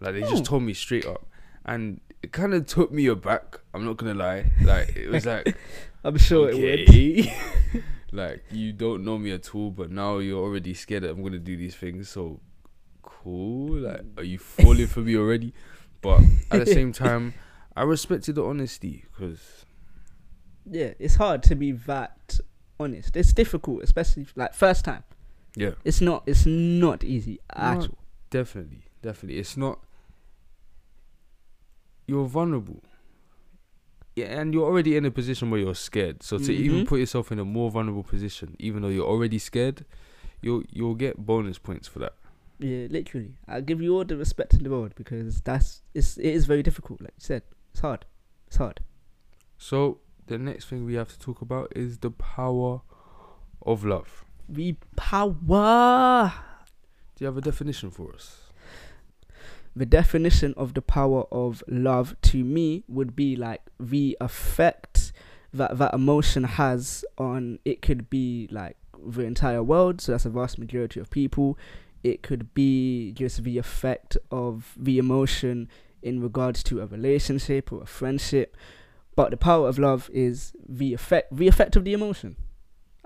[0.00, 0.44] Like they just Oh.
[0.44, 1.26] told me straight up,
[1.64, 3.60] and it kind of took me aback.
[3.74, 4.50] I'm not gonna lie.
[4.62, 5.56] Like it was like,
[6.04, 7.82] I'm sure it would.
[8.12, 11.38] like you don't know me at all, but now you're already scared that I'm gonna
[11.38, 12.08] do these things.
[12.08, 12.40] So
[13.02, 13.76] cool.
[13.80, 15.52] Like, are you falling for me already?
[16.00, 17.34] But at the same time,
[17.76, 19.66] I respected the honesty because
[20.64, 22.38] Yeah, it's hard to be that
[22.78, 23.16] honest.
[23.16, 25.04] It's difficult, especially like first time.
[25.56, 26.22] yeah, It's not.
[26.26, 27.98] It's not easy at all.
[28.30, 29.78] definitely, definitely, it's not.
[32.10, 32.82] You're vulnerable.
[34.16, 36.22] Yeah, and you're already in a position where you're scared.
[36.22, 36.86] So to even Mhm.
[36.88, 39.84] put yourself in a more vulnerable position, even though you're already scared,
[40.42, 42.14] you'll you'll get bonus points for that.
[42.58, 43.32] Yeah, literally.
[43.46, 46.62] I give you all the respect in the world because that's it's it is very
[46.62, 47.00] difficult.
[47.00, 47.42] Like you said,
[47.72, 48.04] it's hard.
[48.48, 48.80] It's hard.
[49.56, 52.82] So the next thing we have to talk about is the power
[53.62, 54.24] of love.
[54.48, 56.32] We power.
[57.14, 58.49] Do you have a definition for us?
[59.74, 65.12] The definition of the power of love to me would be like the effect
[65.52, 67.58] that that emotion has on.
[67.64, 70.00] It could be like the entire world.
[70.00, 71.56] So that's a vast majority of people.
[72.02, 75.68] It could be just the effect of the emotion
[76.02, 78.56] in regards to a relationship or a friendship.
[79.14, 82.36] But the power of love is the effect the effect of the emotion.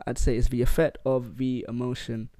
[0.06, 2.30] I'd say it's the effect of the emotion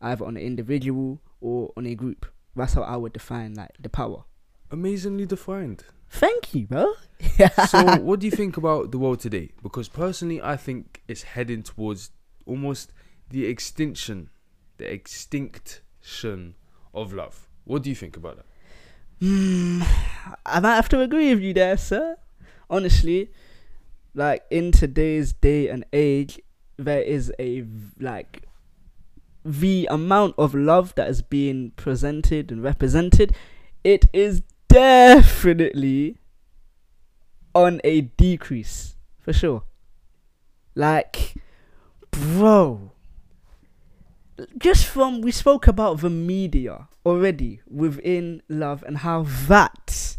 [0.00, 2.26] either on an individual or on a group.
[2.58, 4.24] That's how I would define like the power.
[4.70, 5.84] Amazingly defined.
[6.10, 6.94] Thank you, bro.
[7.68, 9.50] so what do you think about the world today?
[9.62, 12.10] Because personally, I think it's heading towards
[12.46, 12.92] almost
[13.30, 14.30] the extinction,
[14.78, 16.54] the extinction
[16.94, 17.48] of love.
[17.64, 18.46] What do you think about that?
[19.20, 19.82] Hmm,
[20.46, 22.16] I might have to agree with you there, sir.
[22.70, 23.30] Honestly,
[24.14, 26.40] like in today's day and age,
[26.76, 27.64] there is a
[27.98, 28.47] like
[29.48, 33.34] the amount of love that is being presented and represented.
[33.82, 36.18] It is definitely
[37.54, 39.62] on a decrease for sure.
[40.74, 41.34] Like,
[42.10, 42.92] bro,
[44.58, 50.16] just from we spoke about the media already within love and how that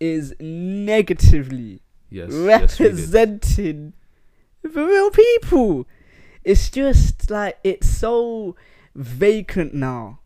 [0.00, 3.92] is negatively Yes, yes, representing
[4.62, 5.86] the real people.
[6.44, 8.56] It's just like it's so
[8.94, 10.20] vacant now.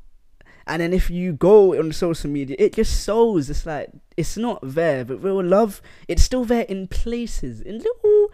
[0.67, 4.61] And then if you go on social media, it just shows it's like it's not
[4.63, 8.31] there, but real love, it's still there in places, in little,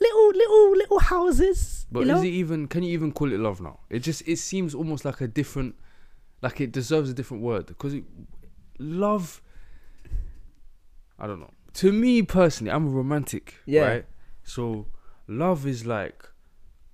[0.00, 1.86] little, little, little houses.
[1.92, 2.18] But you know?
[2.18, 2.66] is it even?
[2.66, 3.80] Can you even call it love now?
[3.90, 5.74] It just it seems almost like a different,
[6.40, 8.04] like it deserves a different word because it,
[8.78, 9.42] love.
[11.18, 11.52] I don't know.
[11.74, 13.56] To me personally, I'm a romantic.
[13.66, 13.86] Yeah.
[13.86, 14.06] Right.
[14.44, 14.86] So
[15.28, 16.29] love is like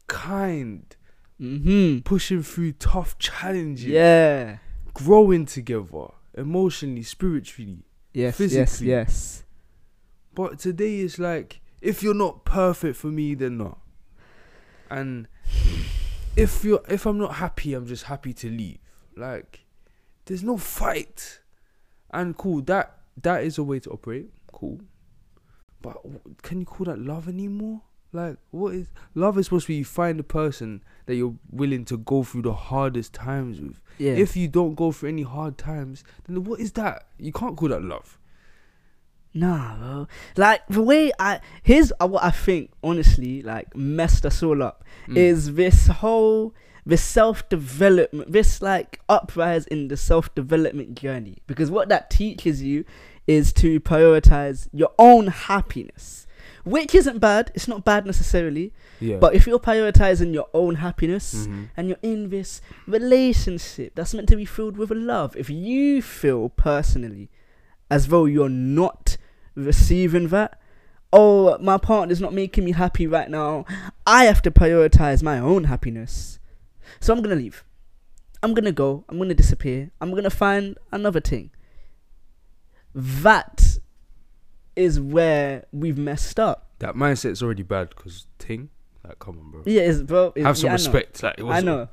[0.06, 0.96] kind,
[1.40, 2.00] mm-hmm.
[2.00, 4.58] pushing through tough challenges, Yeah.
[4.94, 7.84] growing together, emotionally, spiritually.
[8.12, 8.24] Yes.
[8.24, 8.36] Yes.
[8.36, 8.88] Physically.
[8.88, 9.44] Yes.
[10.34, 13.78] But today is like, if you're not perfect for me, then not.
[14.90, 15.28] And
[16.36, 18.78] if you're if I'm not happy, I'm just happy to leave.
[19.16, 19.64] Like,
[20.26, 21.40] there's no fight.
[22.10, 24.30] And cool, that that is a way to operate.
[24.52, 24.80] Cool.
[25.82, 25.96] But
[26.42, 27.82] can you call that love anymore?
[28.12, 29.36] Like, what is love?
[29.38, 32.52] Is supposed to be you find a person that you're willing to go through the
[32.54, 33.80] hardest times with.
[33.98, 34.12] Yeah.
[34.12, 37.06] If you don't go through any hard times, then what is that?
[37.18, 38.18] You can't call that love.
[39.34, 40.08] Nah, bro.
[40.36, 44.82] Like the way I here's uh, what I think honestly like messed us all up
[45.08, 45.16] Mm.
[45.18, 46.52] is this whole
[46.84, 52.62] this self development this like uprise in the self development journey because what that teaches
[52.62, 52.84] you
[53.26, 56.25] is to prioritize your own happiness,
[56.64, 57.50] which isn't bad.
[57.54, 59.16] It's not bad necessarily, yeah.
[59.18, 61.68] but if you're prioritizing your own happiness Mhm.
[61.76, 66.48] and you're in this relationship that's meant to be filled with love, if you feel
[66.50, 67.30] personally
[67.90, 69.16] as though you're not
[69.54, 70.58] receiving that,
[71.12, 73.64] oh, my partner's not making me happy right now,
[74.06, 76.38] I have to prioritize my own happiness.
[77.00, 77.64] So I'm gonna leave.
[78.42, 79.04] I'm gonna go.
[79.08, 79.90] I'm gonna disappear.
[80.00, 81.50] I'm gonna find another thing.
[82.94, 83.65] That
[84.76, 86.68] is where we've messed up.
[86.78, 88.68] that mindset's already bad because ting.
[89.06, 89.62] Like, come on, bro.
[89.66, 90.28] Yeah, it's, bro.
[90.28, 91.22] it's- Have some yeah, respect.
[91.22, 91.88] Like, it was I know.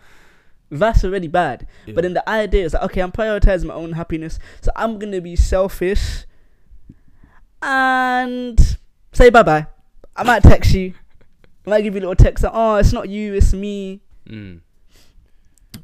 [0.70, 1.68] That's already bad.
[1.86, 1.94] Yeah.
[1.94, 5.22] But then the idea is like, okay, I'm prioritizing my own happiness, so I'm gonna
[5.22, 6.26] be selfish
[7.62, 8.78] and
[9.12, 9.68] say bye bye.
[10.16, 10.94] I might text you.
[11.66, 14.02] I might give you a little text like, oh, it's not you, it's me.
[14.28, 14.60] Mm.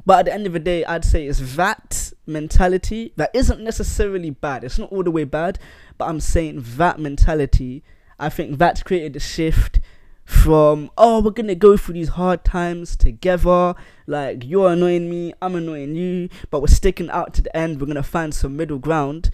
[0.06, 4.30] But at the end of the day, I'd say it's that mentality that isn't necessarily
[4.30, 4.64] bad.
[4.64, 5.58] It's not all the way bad,
[6.00, 7.84] but I'm saying that mentality.
[8.18, 9.80] I think that's created a shift
[10.26, 13.74] from oh we're gonna go through these hard times together
[14.06, 17.88] like you're annoying me i'm annoying you but we're sticking out to the end we're
[17.88, 19.32] gonna find some middle ground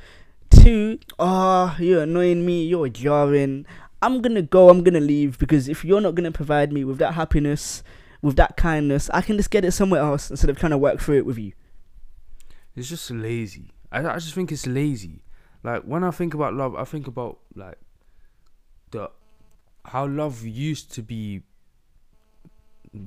[0.50, 3.66] to oh ah, you're annoying me you're jarring
[4.02, 7.16] i'm gonna go i'm gonna leave because if you're not gonna provide me with that
[7.16, 7.84] happiness
[8.22, 11.02] with that kindness i can just get it somewhere else instead of trying to work
[11.02, 11.52] through it with you
[12.74, 13.72] It's just lazy.
[13.92, 15.25] I, I just think it's lazy.
[15.66, 17.80] Like when I think about love, I think about like
[18.92, 19.10] the
[19.86, 21.42] how love used to be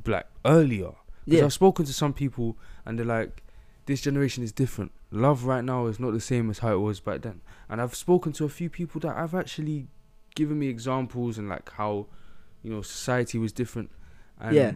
[0.05, 0.91] like earlier.
[1.25, 3.45] Because yeah I've spoken to some people and they're like,
[3.87, 4.91] this generation is different.
[5.13, 7.43] Love right now is not the same as how it was back then.
[7.69, 9.87] And I've spoken to a few people that have actually
[10.35, 12.07] given me examples and like how,
[12.65, 13.93] you know, society was different.
[14.41, 14.73] And Yeah.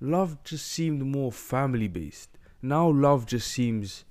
[0.00, 2.30] Love just seemed more family based.
[2.62, 4.04] Now love just seems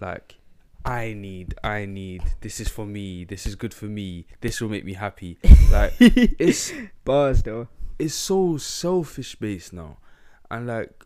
[0.00, 0.38] like
[0.84, 4.68] I need, I need, this is for me, this is good for me, this will
[4.68, 5.38] make me happy.
[5.70, 6.72] Like it's
[7.04, 7.68] bars though.
[7.98, 9.98] it's so selfish based now.
[10.50, 11.04] And like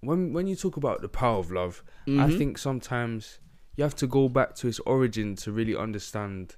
[0.00, 2.38] when when you talk about the power of love i Mhm.
[2.38, 3.40] think sometimes
[3.76, 6.54] you have to go back to its origin to really understand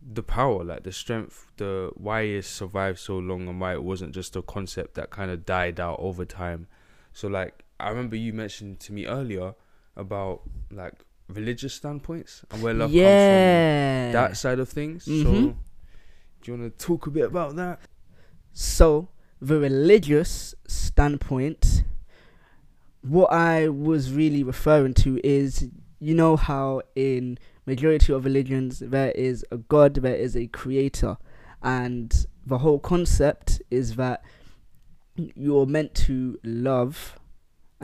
[0.00, 4.14] the power like the strength the why it survived so long and why it wasn't
[4.14, 6.66] just a concept that kind of died out over time.
[7.12, 9.54] So like i remember you mentioned to me earlier
[9.96, 10.94] about like
[11.28, 14.06] religious standpoints and where love comes yeah.
[14.06, 15.06] from that side of things.
[15.06, 15.22] Mhm.
[15.22, 15.56] so
[16.44, 17.80] do you want to talk a bit about that?
[18.52, 19.08] So,
[19.40, 21.84] the religious standpoint,
[23.00, 29.10] what I was really referring to is, you know, how in majority of religions there
[29.12, 31.16] is a God, there is a creator,
[31.62, 34.22] and the whole concept is that
[35.16, 37.18] you're meant to love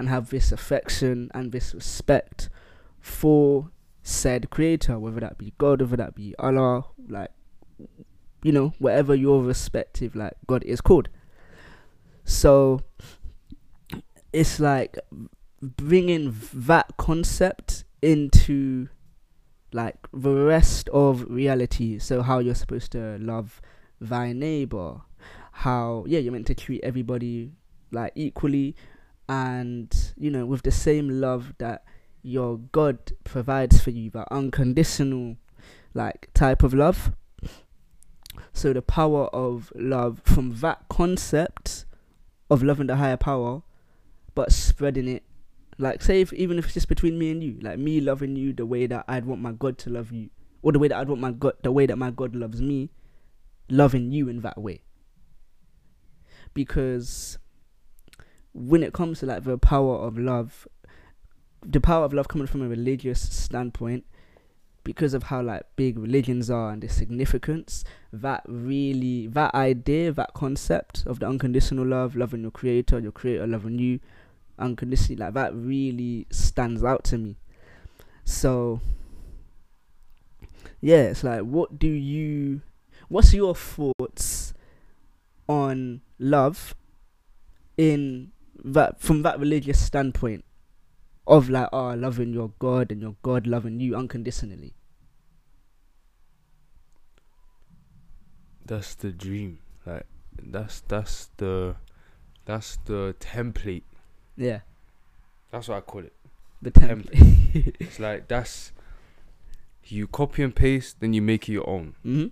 [0.01, 2.49] and have this affection and this respect
[2.99, 3.71] for
[4.03, 7.31] said creator, whether that be God, whether that be Allah, like
[8.43, 11.11] you know, whatever your respective like God is called.
[12.25, 12.81] So
[14.33, 14.99] it's like
[15.61, 18.89] bringing that concept into
[19.73, 21.99] like the rest of reality.
[21.99, 23.61] So how you're supposed to love
[24.01, 25.03] thy neighbor,
[25.53, 27.53] how yeah you're meant to treat everybody
[27.93, 28.75] like equally,
[29.31, 31.85] and you know with the same love that
[32.21, 35.37] your God provides for you, that unconditional
[35.95, 37.13] like type of love.
[38.53, 41.87] So the power of love from that concept
[42.51, 43.63] of loving the higher power,
[44.35, 45.23] but spreading it,
[45.79, 48.53] like say if, even if it's just between me and you, like me loving you
[48.53, 50.31] the way that I'd want my God to love you,
[50.63, 52.91] or the way that I'd want my God, the way that my God loves me,
[53.69, 54.83] loving you in that way.
[56.53, 57.39] Because
[58.53, 60.67] when it comes to like the power of love,
[61.65, 64.05] the power of love coming from a religious standpoint,
[64.83, 70.33] because of how like big religions are and the significance, that really that idea, that
[70.35, 74.01] concept of the unconditional love, loving your creator, your creator loving you
[74.59, 77.37] unconditionally, like that really stands out to me.
[78.25, 78.81] So
[80.81, 82.63] yeah, it's like, what do you,
[83.09, 84.55] what's your thoughts
[85.47, 86.75] on love
[87.77, 88.33] in
[88.65, 90.45] that from that religious standpoint
[91.27, 94.75] of like, oh, loving your God and your God loving you unconditionally?
[98.65, 99.59] That's the dream.
[99.85, 100.07] Like
[100.43, 101.77] that's that's the
[102.45, 103.83] that's the template.
[104.37, 104.61] Yeah,
[105.51, 106.13] That's what I call it.
[106.63, 107.75] the template.
[107.81, 108.73] It's like that's
[109.85, 111.95] you copy and paste, then you make it your own.
[112.03, 112.27] hmm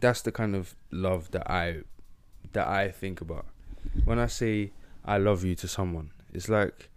[0.00, 1.82] That's the kind of love that I
[2.52, 3.46] that I think about.
[4.04, 4.72] When I say
[5.04, 6.90] I love you to someone, it's like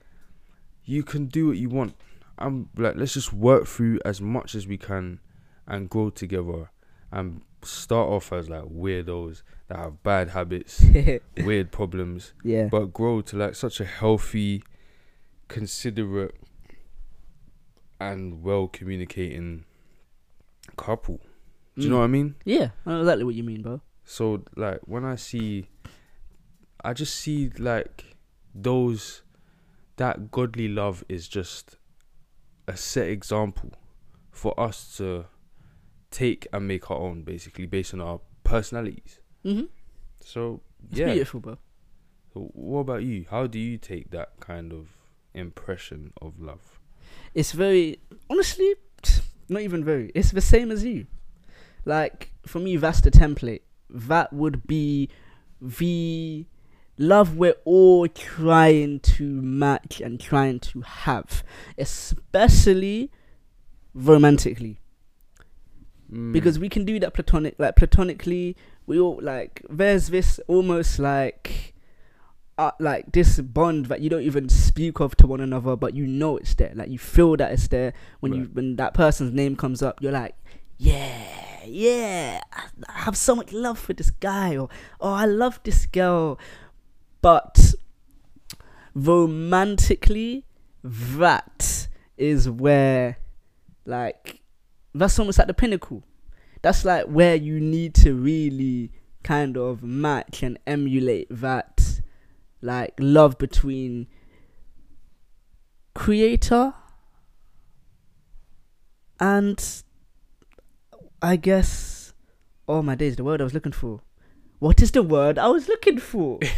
[0.86, 1.96] you can do what you want.
[2.38, 5.20] I'm like let's just work through as much as we can
[5.68, 6.70] and grow together
[7.12, 10.84] and start off as like weirdos that have bad habits,
[11.38, 12.66] weird problems, yeah.
[12.66, 14.64] but grow to like such a healthy,
[15.48, 16.36] considerate,
[18.00, 19.66] and well communicating
[20.76, 21.20] couple.
[21.78, 22.00] Do you know Mm.
[22.00, 22.36] what I mean?
[22.46, 23.82] Yeah, I know exactly what you mean, bro.
[24.04, 25.70] So like when I see,
[26.84, 28.16] I just see like
[28.54, 29.22] those
[29.98, 31.78] that godly love is just
[32.68, 33.72] a set example
[34.32, 35.26] for us to
[36.12, 39.20] take and make our own, basically based on our personalities.
[39.44, 39.64] hmm
[40.20, 41.14] So It's yeah.
[41.14, 41.58] beautiful, bro.
[42.34, 43.26] So what about you?
[43.30, 44.88] How do you take that kind of
[45.34, 46.80] impression of love?
[47.36, 48.74] It's very honestly,
[49.50, 50.12] not even very.
[50.16, 51.06] It's the same as you.
[51.86, 53.62] Like for me, that's the template.
[53.90, 55.10] That would be
[55.62, 56.46] the
[56.98, 61.44] love we're all trying to match and trying to have,
[61.78, 63.12] especially
[63.94, 64.80] romantically.
[66.14, 66.32] Mm.
[66.32, 71.74] because we can do that platonic like platonically we all like there's this almost like
[72.58, 76.06] uh, like this bond that you don't even speak of to one another but you
[76.06, 79.56] know it's there like you feel that it's there when you when that person's name
[79.56, 80.36] comes up you're like
[80.78, 81.26] yeah
[81.66, 84.70] yeah I I have so much love for this guy or
[85.02, 86.38] oh I love this girl
[87.24, 87.74] but
[88.94, 90.46] romantically
[90.84, 93.18] that is where
[93.86, 94.42] like
[94.94, 96.04] that's almost like the pinnacle.
[96.62, 98.92] That's like where you need to really
[99.24, 102.02] kind of match and emulate that
[102.62, 104.08] like love between
[105.96, 106.74] creator
[109.20, 109.84] and
[111.22, 112.14] I guess
[112.68, 114.02] oh my days the word I was looking for.
[114.60, 116.40] What is the word I was looking for?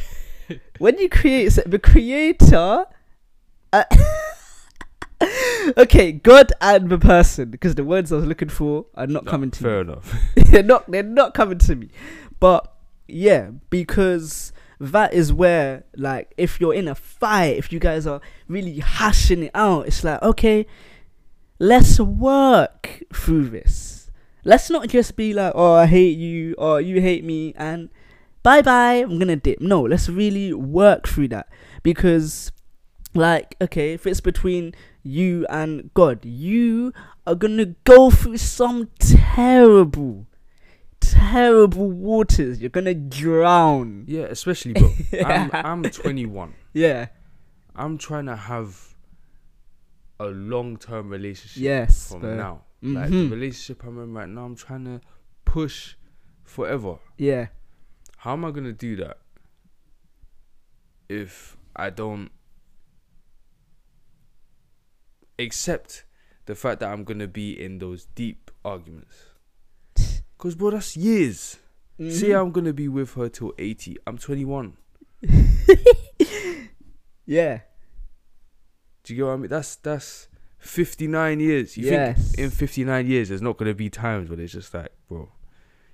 [0.77, 2.85] when you create the creator
[3.73, 3.83] uh,
[5.77, 9.31] okay, God and the person, because the words I was looking for are not No,
[9.31, 9.69] coming to me.
[9.69, 10.15] fair enough.
[10.35, 10.89] they're not.
[10.89, 11.89] They're not coming to me.
[12.39, 12.71] But
[13.07, 18.21] yeah, because that is where, like, if you're in a fight, if you guys are
[18.47, 20.65] really hashing it out, it's like, okay,
[21.59, 24.11] let's work through this.
[24.43, 27.89] Let's not just be like, oh, I hate you, or you hate me, and
[28.45, 29.59] bye bye, I'm gonna dip.
[29.59, 31.47] No, let's really work through that
[31.83, 32.51] because
[33.13, 36.91] like okay if it's between you and god you
[37.25, 40.27] are gonna go through some terrible
[40.99, 44.91] terrible waters you're gonna drown Yeah, especially bro.
[45.25, 46.53] I'm I'm 21.
[46.73, 47.07] yeah
[47.75, 48.95] I'm trying to have
[50.19, 52.35] a long term relationship yes from bro.
[52.35, 52.61] now.
[52.81, 53.31] Like the Mhm.
[53.31, 55.01] relationship I'm in right now, I'm trying to
[55.45, 55.95] push
[56.43, 56.97] forever.
[57.17, 57.47] yeah
[58.25, 59.17] How am I gonna do that
[61.07, 62.31] if I don't
[65.37, 66.05] accept
[66.47, 69.15] the fact that I'm gonna be in those deep arguments?
[70.39, 71.57] Cause bro, that's years.
[71.99, 72.41] Say Mhm.
[72.41, 73.97] I'm gonna be with her till 80.
[74.07, 74.75] I'm 21.
[77.27, 77.59] yeah
[79.03, 79.49] Do you get what I mean?
[79.49, 81.77] That's that's 59 years.
[81.77, 82.31] You Yes.
[82.31, 85.29] think in 59 years there's not gonna be times where it's just like, bro,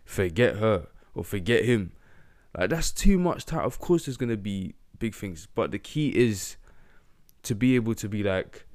[0.06, 1.92] forget her or forget him.
[2.58, 3.66] Like that's too much time.
[3.66, 6.58] Of course, there's gonna be big things, but the key is
[7.43, 8.66] to be able to be like,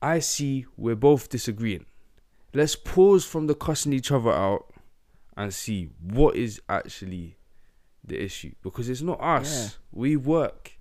[0.00, 1.86] I see we're both disagreeing.
[2.54, 4.66] Let's pause from the cussing each other out
[5.36, 7.36] and see what is actually
[8.04, 9.62] the issue because it's not us.
[9.62, 9.68] Yeah.
[9.92, 10.72] We work.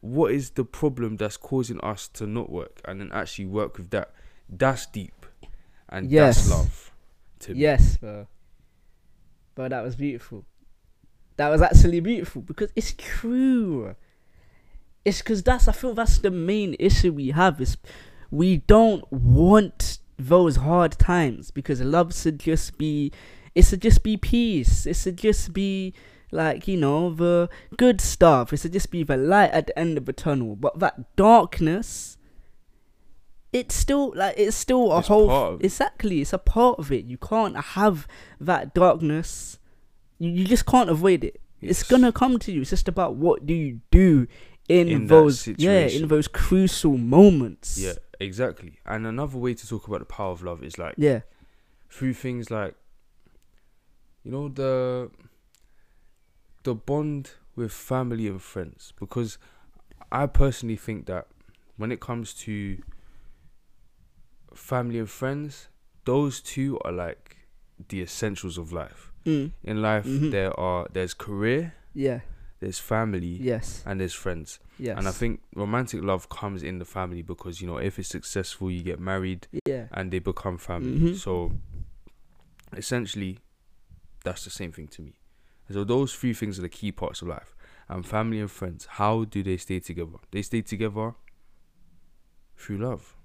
[0.00, 3.90] What is the problem that's causing us to not work and then actually work with
[3.90, 4.12] that?
[4.48, 5.24] That's deep,
[5.88, 6.36] and Yes.
[6.36, 6.90] that's love.
[7.40, 7.60] To me.
[7.60, 8.26] yes bro
[9.54, 10.44] bro that was beautiful.
[11.36, 13.94] That was actually beautiful because it's true.
[15.04, 17.76] It's because that's i feel that's the main issue we have is
[18.30, 23.12] we don't want those hard times because love should just be
[23.54, 24.86] it should just be peace.
[24.86, 25.94] It should just be
[26.32, 28.52] like you know the good stuff.
[28.52, 30.56] It should just be the light at the end of the tunnel.
[30.56, 32.16] But that darkness
[33.54, 36.20] it's still like it's still a It's whole part of exactly.
[36.20, 37.04] It's a part of it.
[37.04, 38.06] You can't have
[38.40, 39.58] that darkness.
[40.18, 41.40] You, you just can't avoid it.
[41.62, 42.62] It's gonna come to you.
[42.62, 44.26] It's just about what do you do
[44.68, 47.78] in, In those yeah in those crucial moments.
[47.78, 48.80] Yeah, exactly.
[48.84, 51.20] And another way to talk about the power of love is like Yeah.
[51.88, 52.74] through things like
[54.24, 55.10] you know the
[56.64, 59.38] the bond with family and friends because
[60.10, 61.28] I personally think that
[61.76, 62.78] when it comes to
[64.54, 65.68] family and friends
[66.04, 67.36] those two are like
[67.88, 69.52] the essentials of life Mm.
[69.62, 70.30] in life Mhm.
[70.30, 72.20] there are there's career Yeah.
[72.60, 73.82] there's family Yes.
[73.86, 74.98] and there's friends Yes.
[74.98, 78.70] and I think romantic love comes in the family because you know if it's successful
[78.70, 79.88] you get married Yeah.
[79.92, 80.98] and they become family.
[80.98, 81.16] Mhm.
[81.16, 81.52] So
[82.76, 83.38] essentially,
[84.24, 85.14] that's the same thing to me.
[85.70, 87.54] So those three things are the key parts of life.
[87.88, 90.18] And family and friends, how do they stay together?
[90.30, 91.14] They stay together
[92.56, 93.16] through love.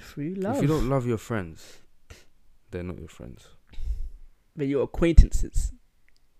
[0.00, 0.56] Free love.
[0.56, 1.78] If you don't love your friends,
[2.70, 3.46] they're not your friends.
[4.56, 5.72] but your acquaintances.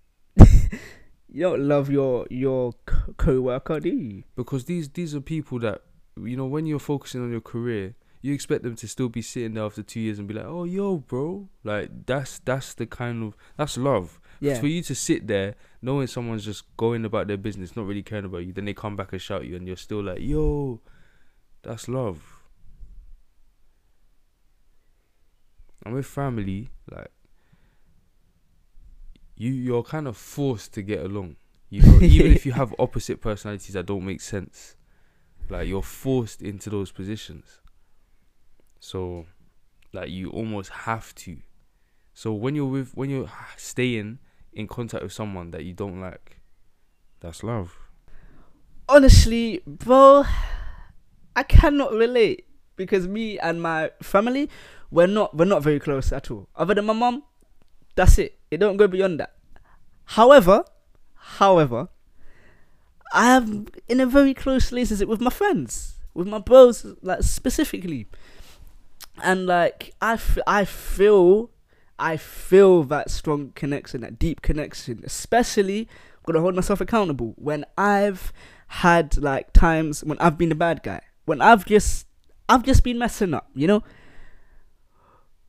[0.39, 4.25] you don't love your your co- co-worker, do you?
[4.37, 5.83] Because these these are people that
[6.21, 9.55] you know when you're focusing on your career, you expect them to still be sitting
[9.55, 13.23] there after two years and be like, "Oh, yo, bro!" Like that's that's the kind
[13.25, 14.21] of that's love.
[14.41, 14.59] Yeah.
[14.61, 18.25] For you to sit there knowing someone's just going about their business, not really caring
[18.27, 20.81] about you, then they come back and shout you, and you're still like, yo,
[21.63, 22.41] that's love.
[25.85, 27.11] And with family, like,
[29.37, 31.37] you you're kind of forced to get along.
[31.69, 34.77] You know, even if you have opposite personalities that don't make sense,
[35.49, 37.61] like you're forced into those positions.
[38.81, 39.27] So,
[39.93, 41.39] like you almost have to.
[42.13, 44.21] So when you're with when you're staying
[44.53, 46.41] in contact with someone that you don't like,
[47.21, 47.77] that's love.
[48.89, 50.25] Honestly, bro,
[51.35, 52.47] I cannot relate
[52.77, 54.49] because me and my family,
[54.91, 56.49] we're not we're not very close at all.
[56.57, 57.23] Other than my mom,
[57.95, 58.39] that's it.
[58.51, 59.35] It don't go beyond that.
[60.05, 60.65] However,
[61.15, 61.89] however,
[63.13, 68.07] I am in a very close relationship with my friends, with my bros, like specifically,
[69.23, 71.51] and like I, f- I feel,
[71.99, 75.03] I feel that strong connection, that deep connection.
[75.05, 78.33] Especially, I'm gonna hold myself accountable when I've
[78.67, 82.07] had like times when I've been a bad guy, when I've just,
[82.49, 83.83] I've just been messing up, you know.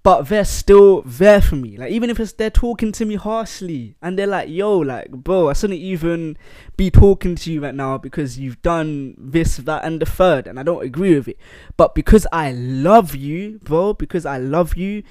[0.03, 1.77] But they're still there for me.
[1.77, 5.49] Like even if it's they're talking to me harshly and they're like, "Yo, like, bro,
[5.49, 6.37] I shouldn't even
[6.77, 10.59] be talking to you right now because you've done this, that, and the third, and
[10.59, 11.39] I don't agree with it.
[11.75, 15.01] But because I love you, bro, because I love you,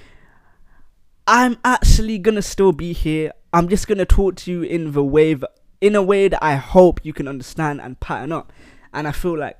[1.27, 3.33] I'm actually gonna still be here.
[3.51, 6.55] I'm just gonna talk to you in the way that, in a way that I
[6.55, 8.53] hope you can understand and pattern up.
[8.93, 9.57] And I feel like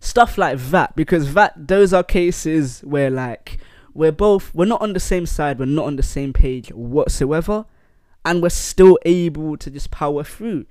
[0.00, 3.58] stuff like that because that those are cases where like
[3.92, 7.66] we're both we're not on the same side, we're not on the same page whatsoever,
[8.24, 10.66] and we're still able to just power through.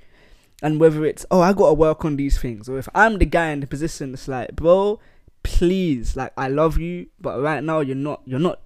[0.61, 3.51] And whether it's oh I gotta work on these things, or if I'm the guy
[3.51, 4.99] in the position that's like, bro,
[5.43, 8.61] please, like I love you, but right now you're not you're not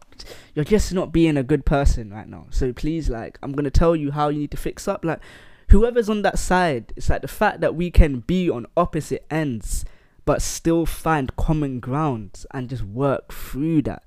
[0.54, 2.48] you're just not being a good person right now.
[2.50, 5.04] So please, like, I'm gonna tell you how you need to fix up.
[5.04, 5.20] Like,
[5.70, 9.86] whoever's on that side, it's like the fact that we can be on opposite ends,
[10.26, 14.04] but still find common grounds and just work through that.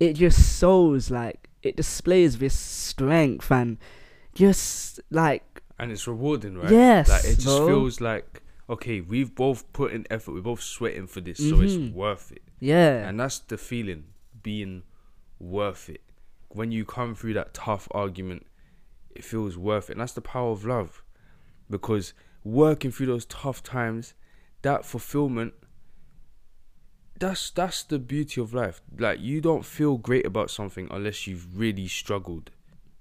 [0.00, 3.78] It just shows like it displays this strength and
[4.34, 6.70] just like And it's rewarding, right?
[6.70, 7.66] Yes, Like it just bro.
[7.66, 11.74] feels like okay, we've both put in effort, we're both sweating for this, so it's
[11.74, 11.92] Mhm.
[11.92, 12.42] worth it.
[12.60, 14.04] yeah, And that's the feeling,
[14.42, 14.84] being
[15.38, 16.00] worth it.
[16.48, 18.46] When you come through that tough argument,
[19.10, 19.92] it feels worth it.
[19.94, 21.02] And that's the power of love.
[21.68, 24.14] Because working through those tough times,
[24.64, 25.54] that fulfillment
[27.18, 28.80] that's that's the beauty of life.
[28.98, 32.50] Like you don't feel great about something unless you've really struggled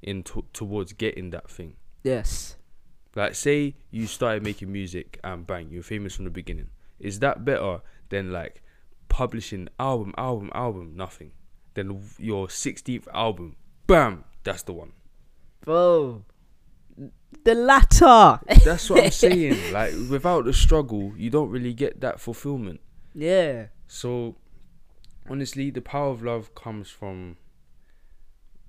[0.01, 1.75] in to- towards getting that thing.
[2.03, 2.55] yes,
[3.15, 6.69] Like say you started making music and bang, you're famous from the beginning.
[6.99, 8.61] Is that better than like
[9.09, 11.31] publishing album, album, album, nothing?
[11.73, 13.55] Then your 16th album,
[13.87, 14.91] bam, that's the one.
[15.61, 16.23] bro.
[17.43, 18.39] The latter.
[18.65, 19.73] That's what I'm saying.
[19.73, 22.79] Like without the struggle, you don't really get that fulfillment.
[23.13, 24.35] yeah, So
[25.29, 27.37] honestly, the power of love comes from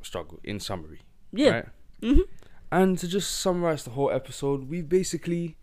[0.02, 0.40] struggle.
[0.44, 1.00] In summary,
[1.32, 1.50] yeah.
[1.50, 1.64] right?
[2.02, 2.20] hmm
[2.70, 5.56] And to just summarize the whole episode, we basically,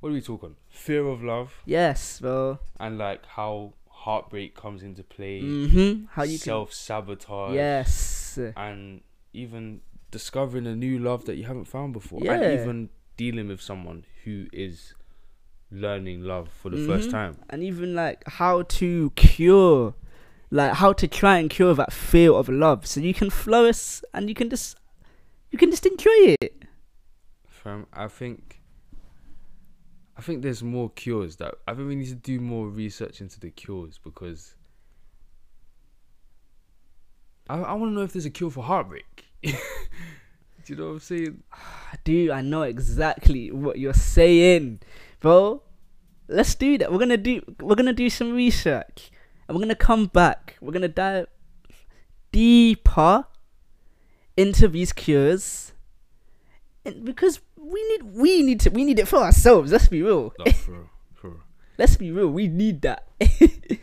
[0.00, 0.56] what are we talking?
[0.68, 1.54] Fear of love.
[1.64, 2.58] Yes, bro.
[2.78, 6.04] and like how heartbreak comes into play, Mm-hmm.
[6.10, 7.54] How you self sabotage?
[7.54, 8.38] Yes.
[8.56, 9.00] and
[9.32, 9.80] even
[10.12, 12.34] discovering a new love that you haven't found before, Yeah.
[12.34, 14.94] and even dealing with someone who is
[15.72, 17.12] learning love for the first Mhm.
[17.12, 17.36] time.
[17.50, 19.94] and even like how to cure
[20.50, 24.28] like how to try and cure that fear of love so you can flourish and
[24.28, 24.76] you can just
[25.50, 26.62] you can just enjoy it
[27.46, 28.60] Fam, I think
[30.14, 33.40] I think there's more cures that I think we need to do more research into
[33.40, 34.56] the cures because
[37.48, 39.26] I I want to know if there's a cure for heartbreak.
[39.52, 39.52] do
[40.66, 41.42] you know what I'm saying?
[41.52, 44.80] Ah, dude i know exactly what you're saying
[45.22, 45.62] bro.
[46.28, 46.92] Let's do that.
[46.92, 49.10] We're gonna do we're gonna do some research.
[49.48, 50.56] And we're gonna come back.
[50.60, 51.28] We're gonna dive
[52.32, 53.26] deeper
[54.36, 55.72] into these cures.
[56.84, 59.72] And because we need we need to we need it for ourselves.
[59.72, 60.34] Let's be real.
[60.38, 61.40] No, for real, for real.
[61.78, 63.08] Let's be real, we need that.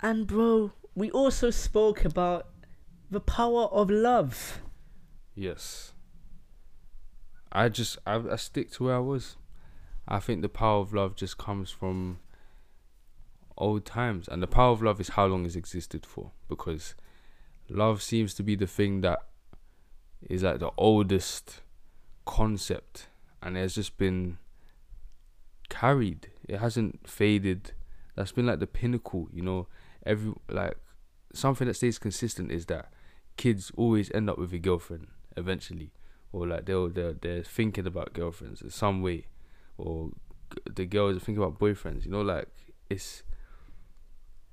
[0.00, 2.48] and bro, we also spoke about
[3.10, 4.60] the power of love.
[5.34, 5.92] Yes.
[7.52, 9.36] I just I, I stick to where I was.
[10.08, 12.20] I think the power of love just comes from
[13.58, 16.32] old times, and the power of love is how long it's existed for.
[16.48, 16.94] Because
[17.68, 19.20] love seems to be the thing that
[20.28, 21.62] is like the oldest
[22.24, 23.08] concept,
[23.42, 24.38] and it has just been
[25.68, 26.28] carried.
[26.48, 27.72] It hasn't faded.
[28.14, 29.66] That's been like the pinnacle, you know.
[30.04, 30.76] Every like
[31.32, 32.92] something that stays consistent is that
[33.36, 35.92] kids always end up with a girlfriend eventually,
[36.32, 39.26] or like they'll they're they're thinking about girlfriends in some way,
[39.78, 40.10] or
[40.74, 42.04] the girls are thinking about boyfriends.
[42.04, 42.48] You know, like
[42.88, 43.22] it's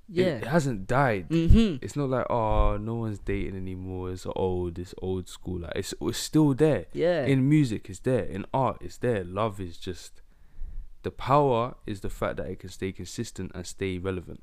[0.09, 0.25] it- Yeah.
[0.37, 1.29] it, hasn't died.
[1.29, 1.83] Mm-hmm.
[1.83, 4.11] It's not like oh no one's dating anymore.
[4.11, 4.77] It's old.
[4.77, 5.59] It's old school.
[5.61, 6.85] Like it's it's still there.
[6.93, 7.25] Yeah.
[7.25, 8.23] In music, it's there.
[8.25, 9.23] In art, it's there.
[9.23, 10.21] Love is just
[11.03, 14.41] the power is the fact that it can stay consistent and stay relevant.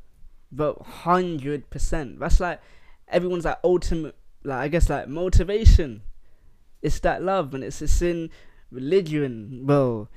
[0.52, 2.18] but hundred percent.
[2.18, 2.60] That's like
[3.08, 6.02] everyone's like ultimate like I guess like motivation.
[6.82, 8.30] It's that love and it's it's in
[8.70, 10.08] religion, bro.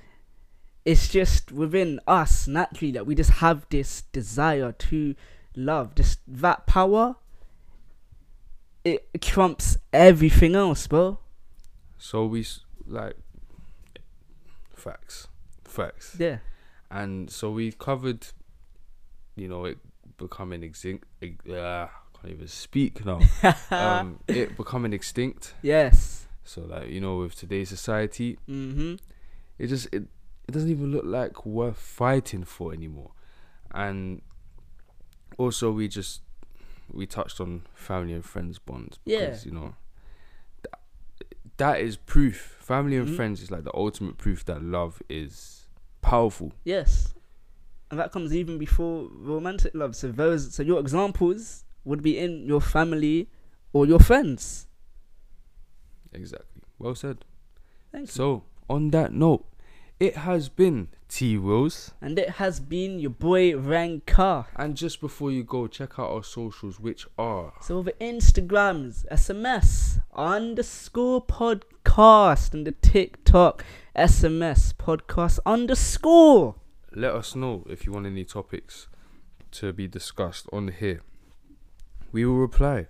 [0.85, 5.15] It's just within us naturally that we just have this desire to
[5.55, 5.95] love.
[5.95, 7.15] Just that power
[8.83, 11.19] it trumps everything else, bro.
[11.97, 12.45] So we
[12.85, 13.15] like
[14.75, 15.27] facts,
[15.63, 16.17] facts.
[16.19, 16.39] Yeah.
[16.91, 18.27] and so we covered
[19.35, 19.77] you know it
[20.17, 21.07] becoming extinct
[21.49, 21.87] uh,
[22.23, 23.19] can't even speak now
[23.71, 26.25] um it becoming extinct yes.
[26.43, 28.95] so like you know with today's society Mm-hmm.
[29.59, 30.03] it just it,
[30.47, 33.11] it doesn't even look like worth fighting for anymore
[33.73, 34.21] and
[35.37, 36.21] also we just
[36.91, 39.25] we touched on family and friends bonds Yeah.
[39.25, 39.75] because you know
[40.63, 40.79] that,
[41.57, 43.15] that is proof family and Mhm.
[43.15, 45.67] friends is like the ultimate proof that love is
[46.01, 47.13] powerful Yes.
[47.91, 49.95] And that comes even before romantic love.
[49.95, 53.29] So those so your examples would be in your family
[53.71, 54.67] or your friends.
[56.11, 56.61] Exactly.
[56.77, 57.25] Well said.
[57.91, 58.11] Thank you.
[58.11, 59.45] So, on that note,
[59.99, 61.91] it has been Twills.
[62.01, 64.47] And it has been your boy Renkah.
[64.55, 70.01] And just before you go, check out our socials, which are So the Instagrams, SMS
[70.15, 73.63] underscore podcast and the TikTok
[73.95, 76.55] SMS podcast underscore.
[76.91, 78.87] let us know if you want any topics
[79.51, 81.01] to be discussed on here.
[82.13, 82.87] We will reply.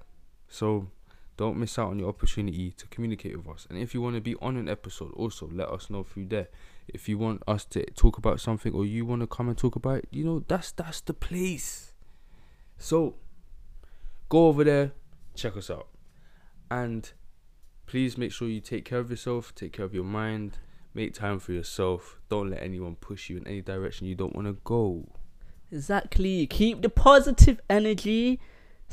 [0.47, 0.89] So
[1.35, 3.65] don't miss out on your opportunity to communicate with us.
[3.69, 6.49] And if you want to be on an episode, also let us know through there.
[6.87, 9.75] If you want us to talk about something or you want to come and talk
[9.75, 11.93] about it, you know, that's that's the place.
[12.77, 13.15] So
[14.29, 14.91] go over there,
[15.33, 15.87] check us out.
[16.69, 17.11] And
[17.85, 20.57] please make sure you take care of yourself, take care of your mind,
[20.93, 22.19] make time for yourself.
[22.29, 25.07] Don't let anyone push you in any direction you don't want to go.
[25.71, 26.45] Exactly.
[26.45, 28.39] Keep the positive energy.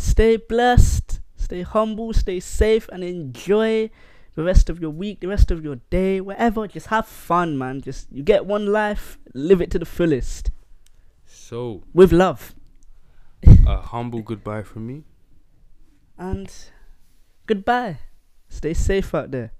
[0.00, 1.20] Stay blessed.
[1.36, 2.12] Stay humble.
[2.14, 3.90] Stay safe and enjoy
[4.34, 6.66] the rest of your week, the rest of your day, wherever.
[6.66, 7.82] Just have fun, man.
[7.82, 10.50] Just you get one life, live it to the fullest
[11.26, 12.54] So, with love.
[13.66, 15.04] a humble goodbye from me.
[16.16, 16.50] And
[17.46, 17.98] goodbye.
[18.48, 19.52] Stay safe out there.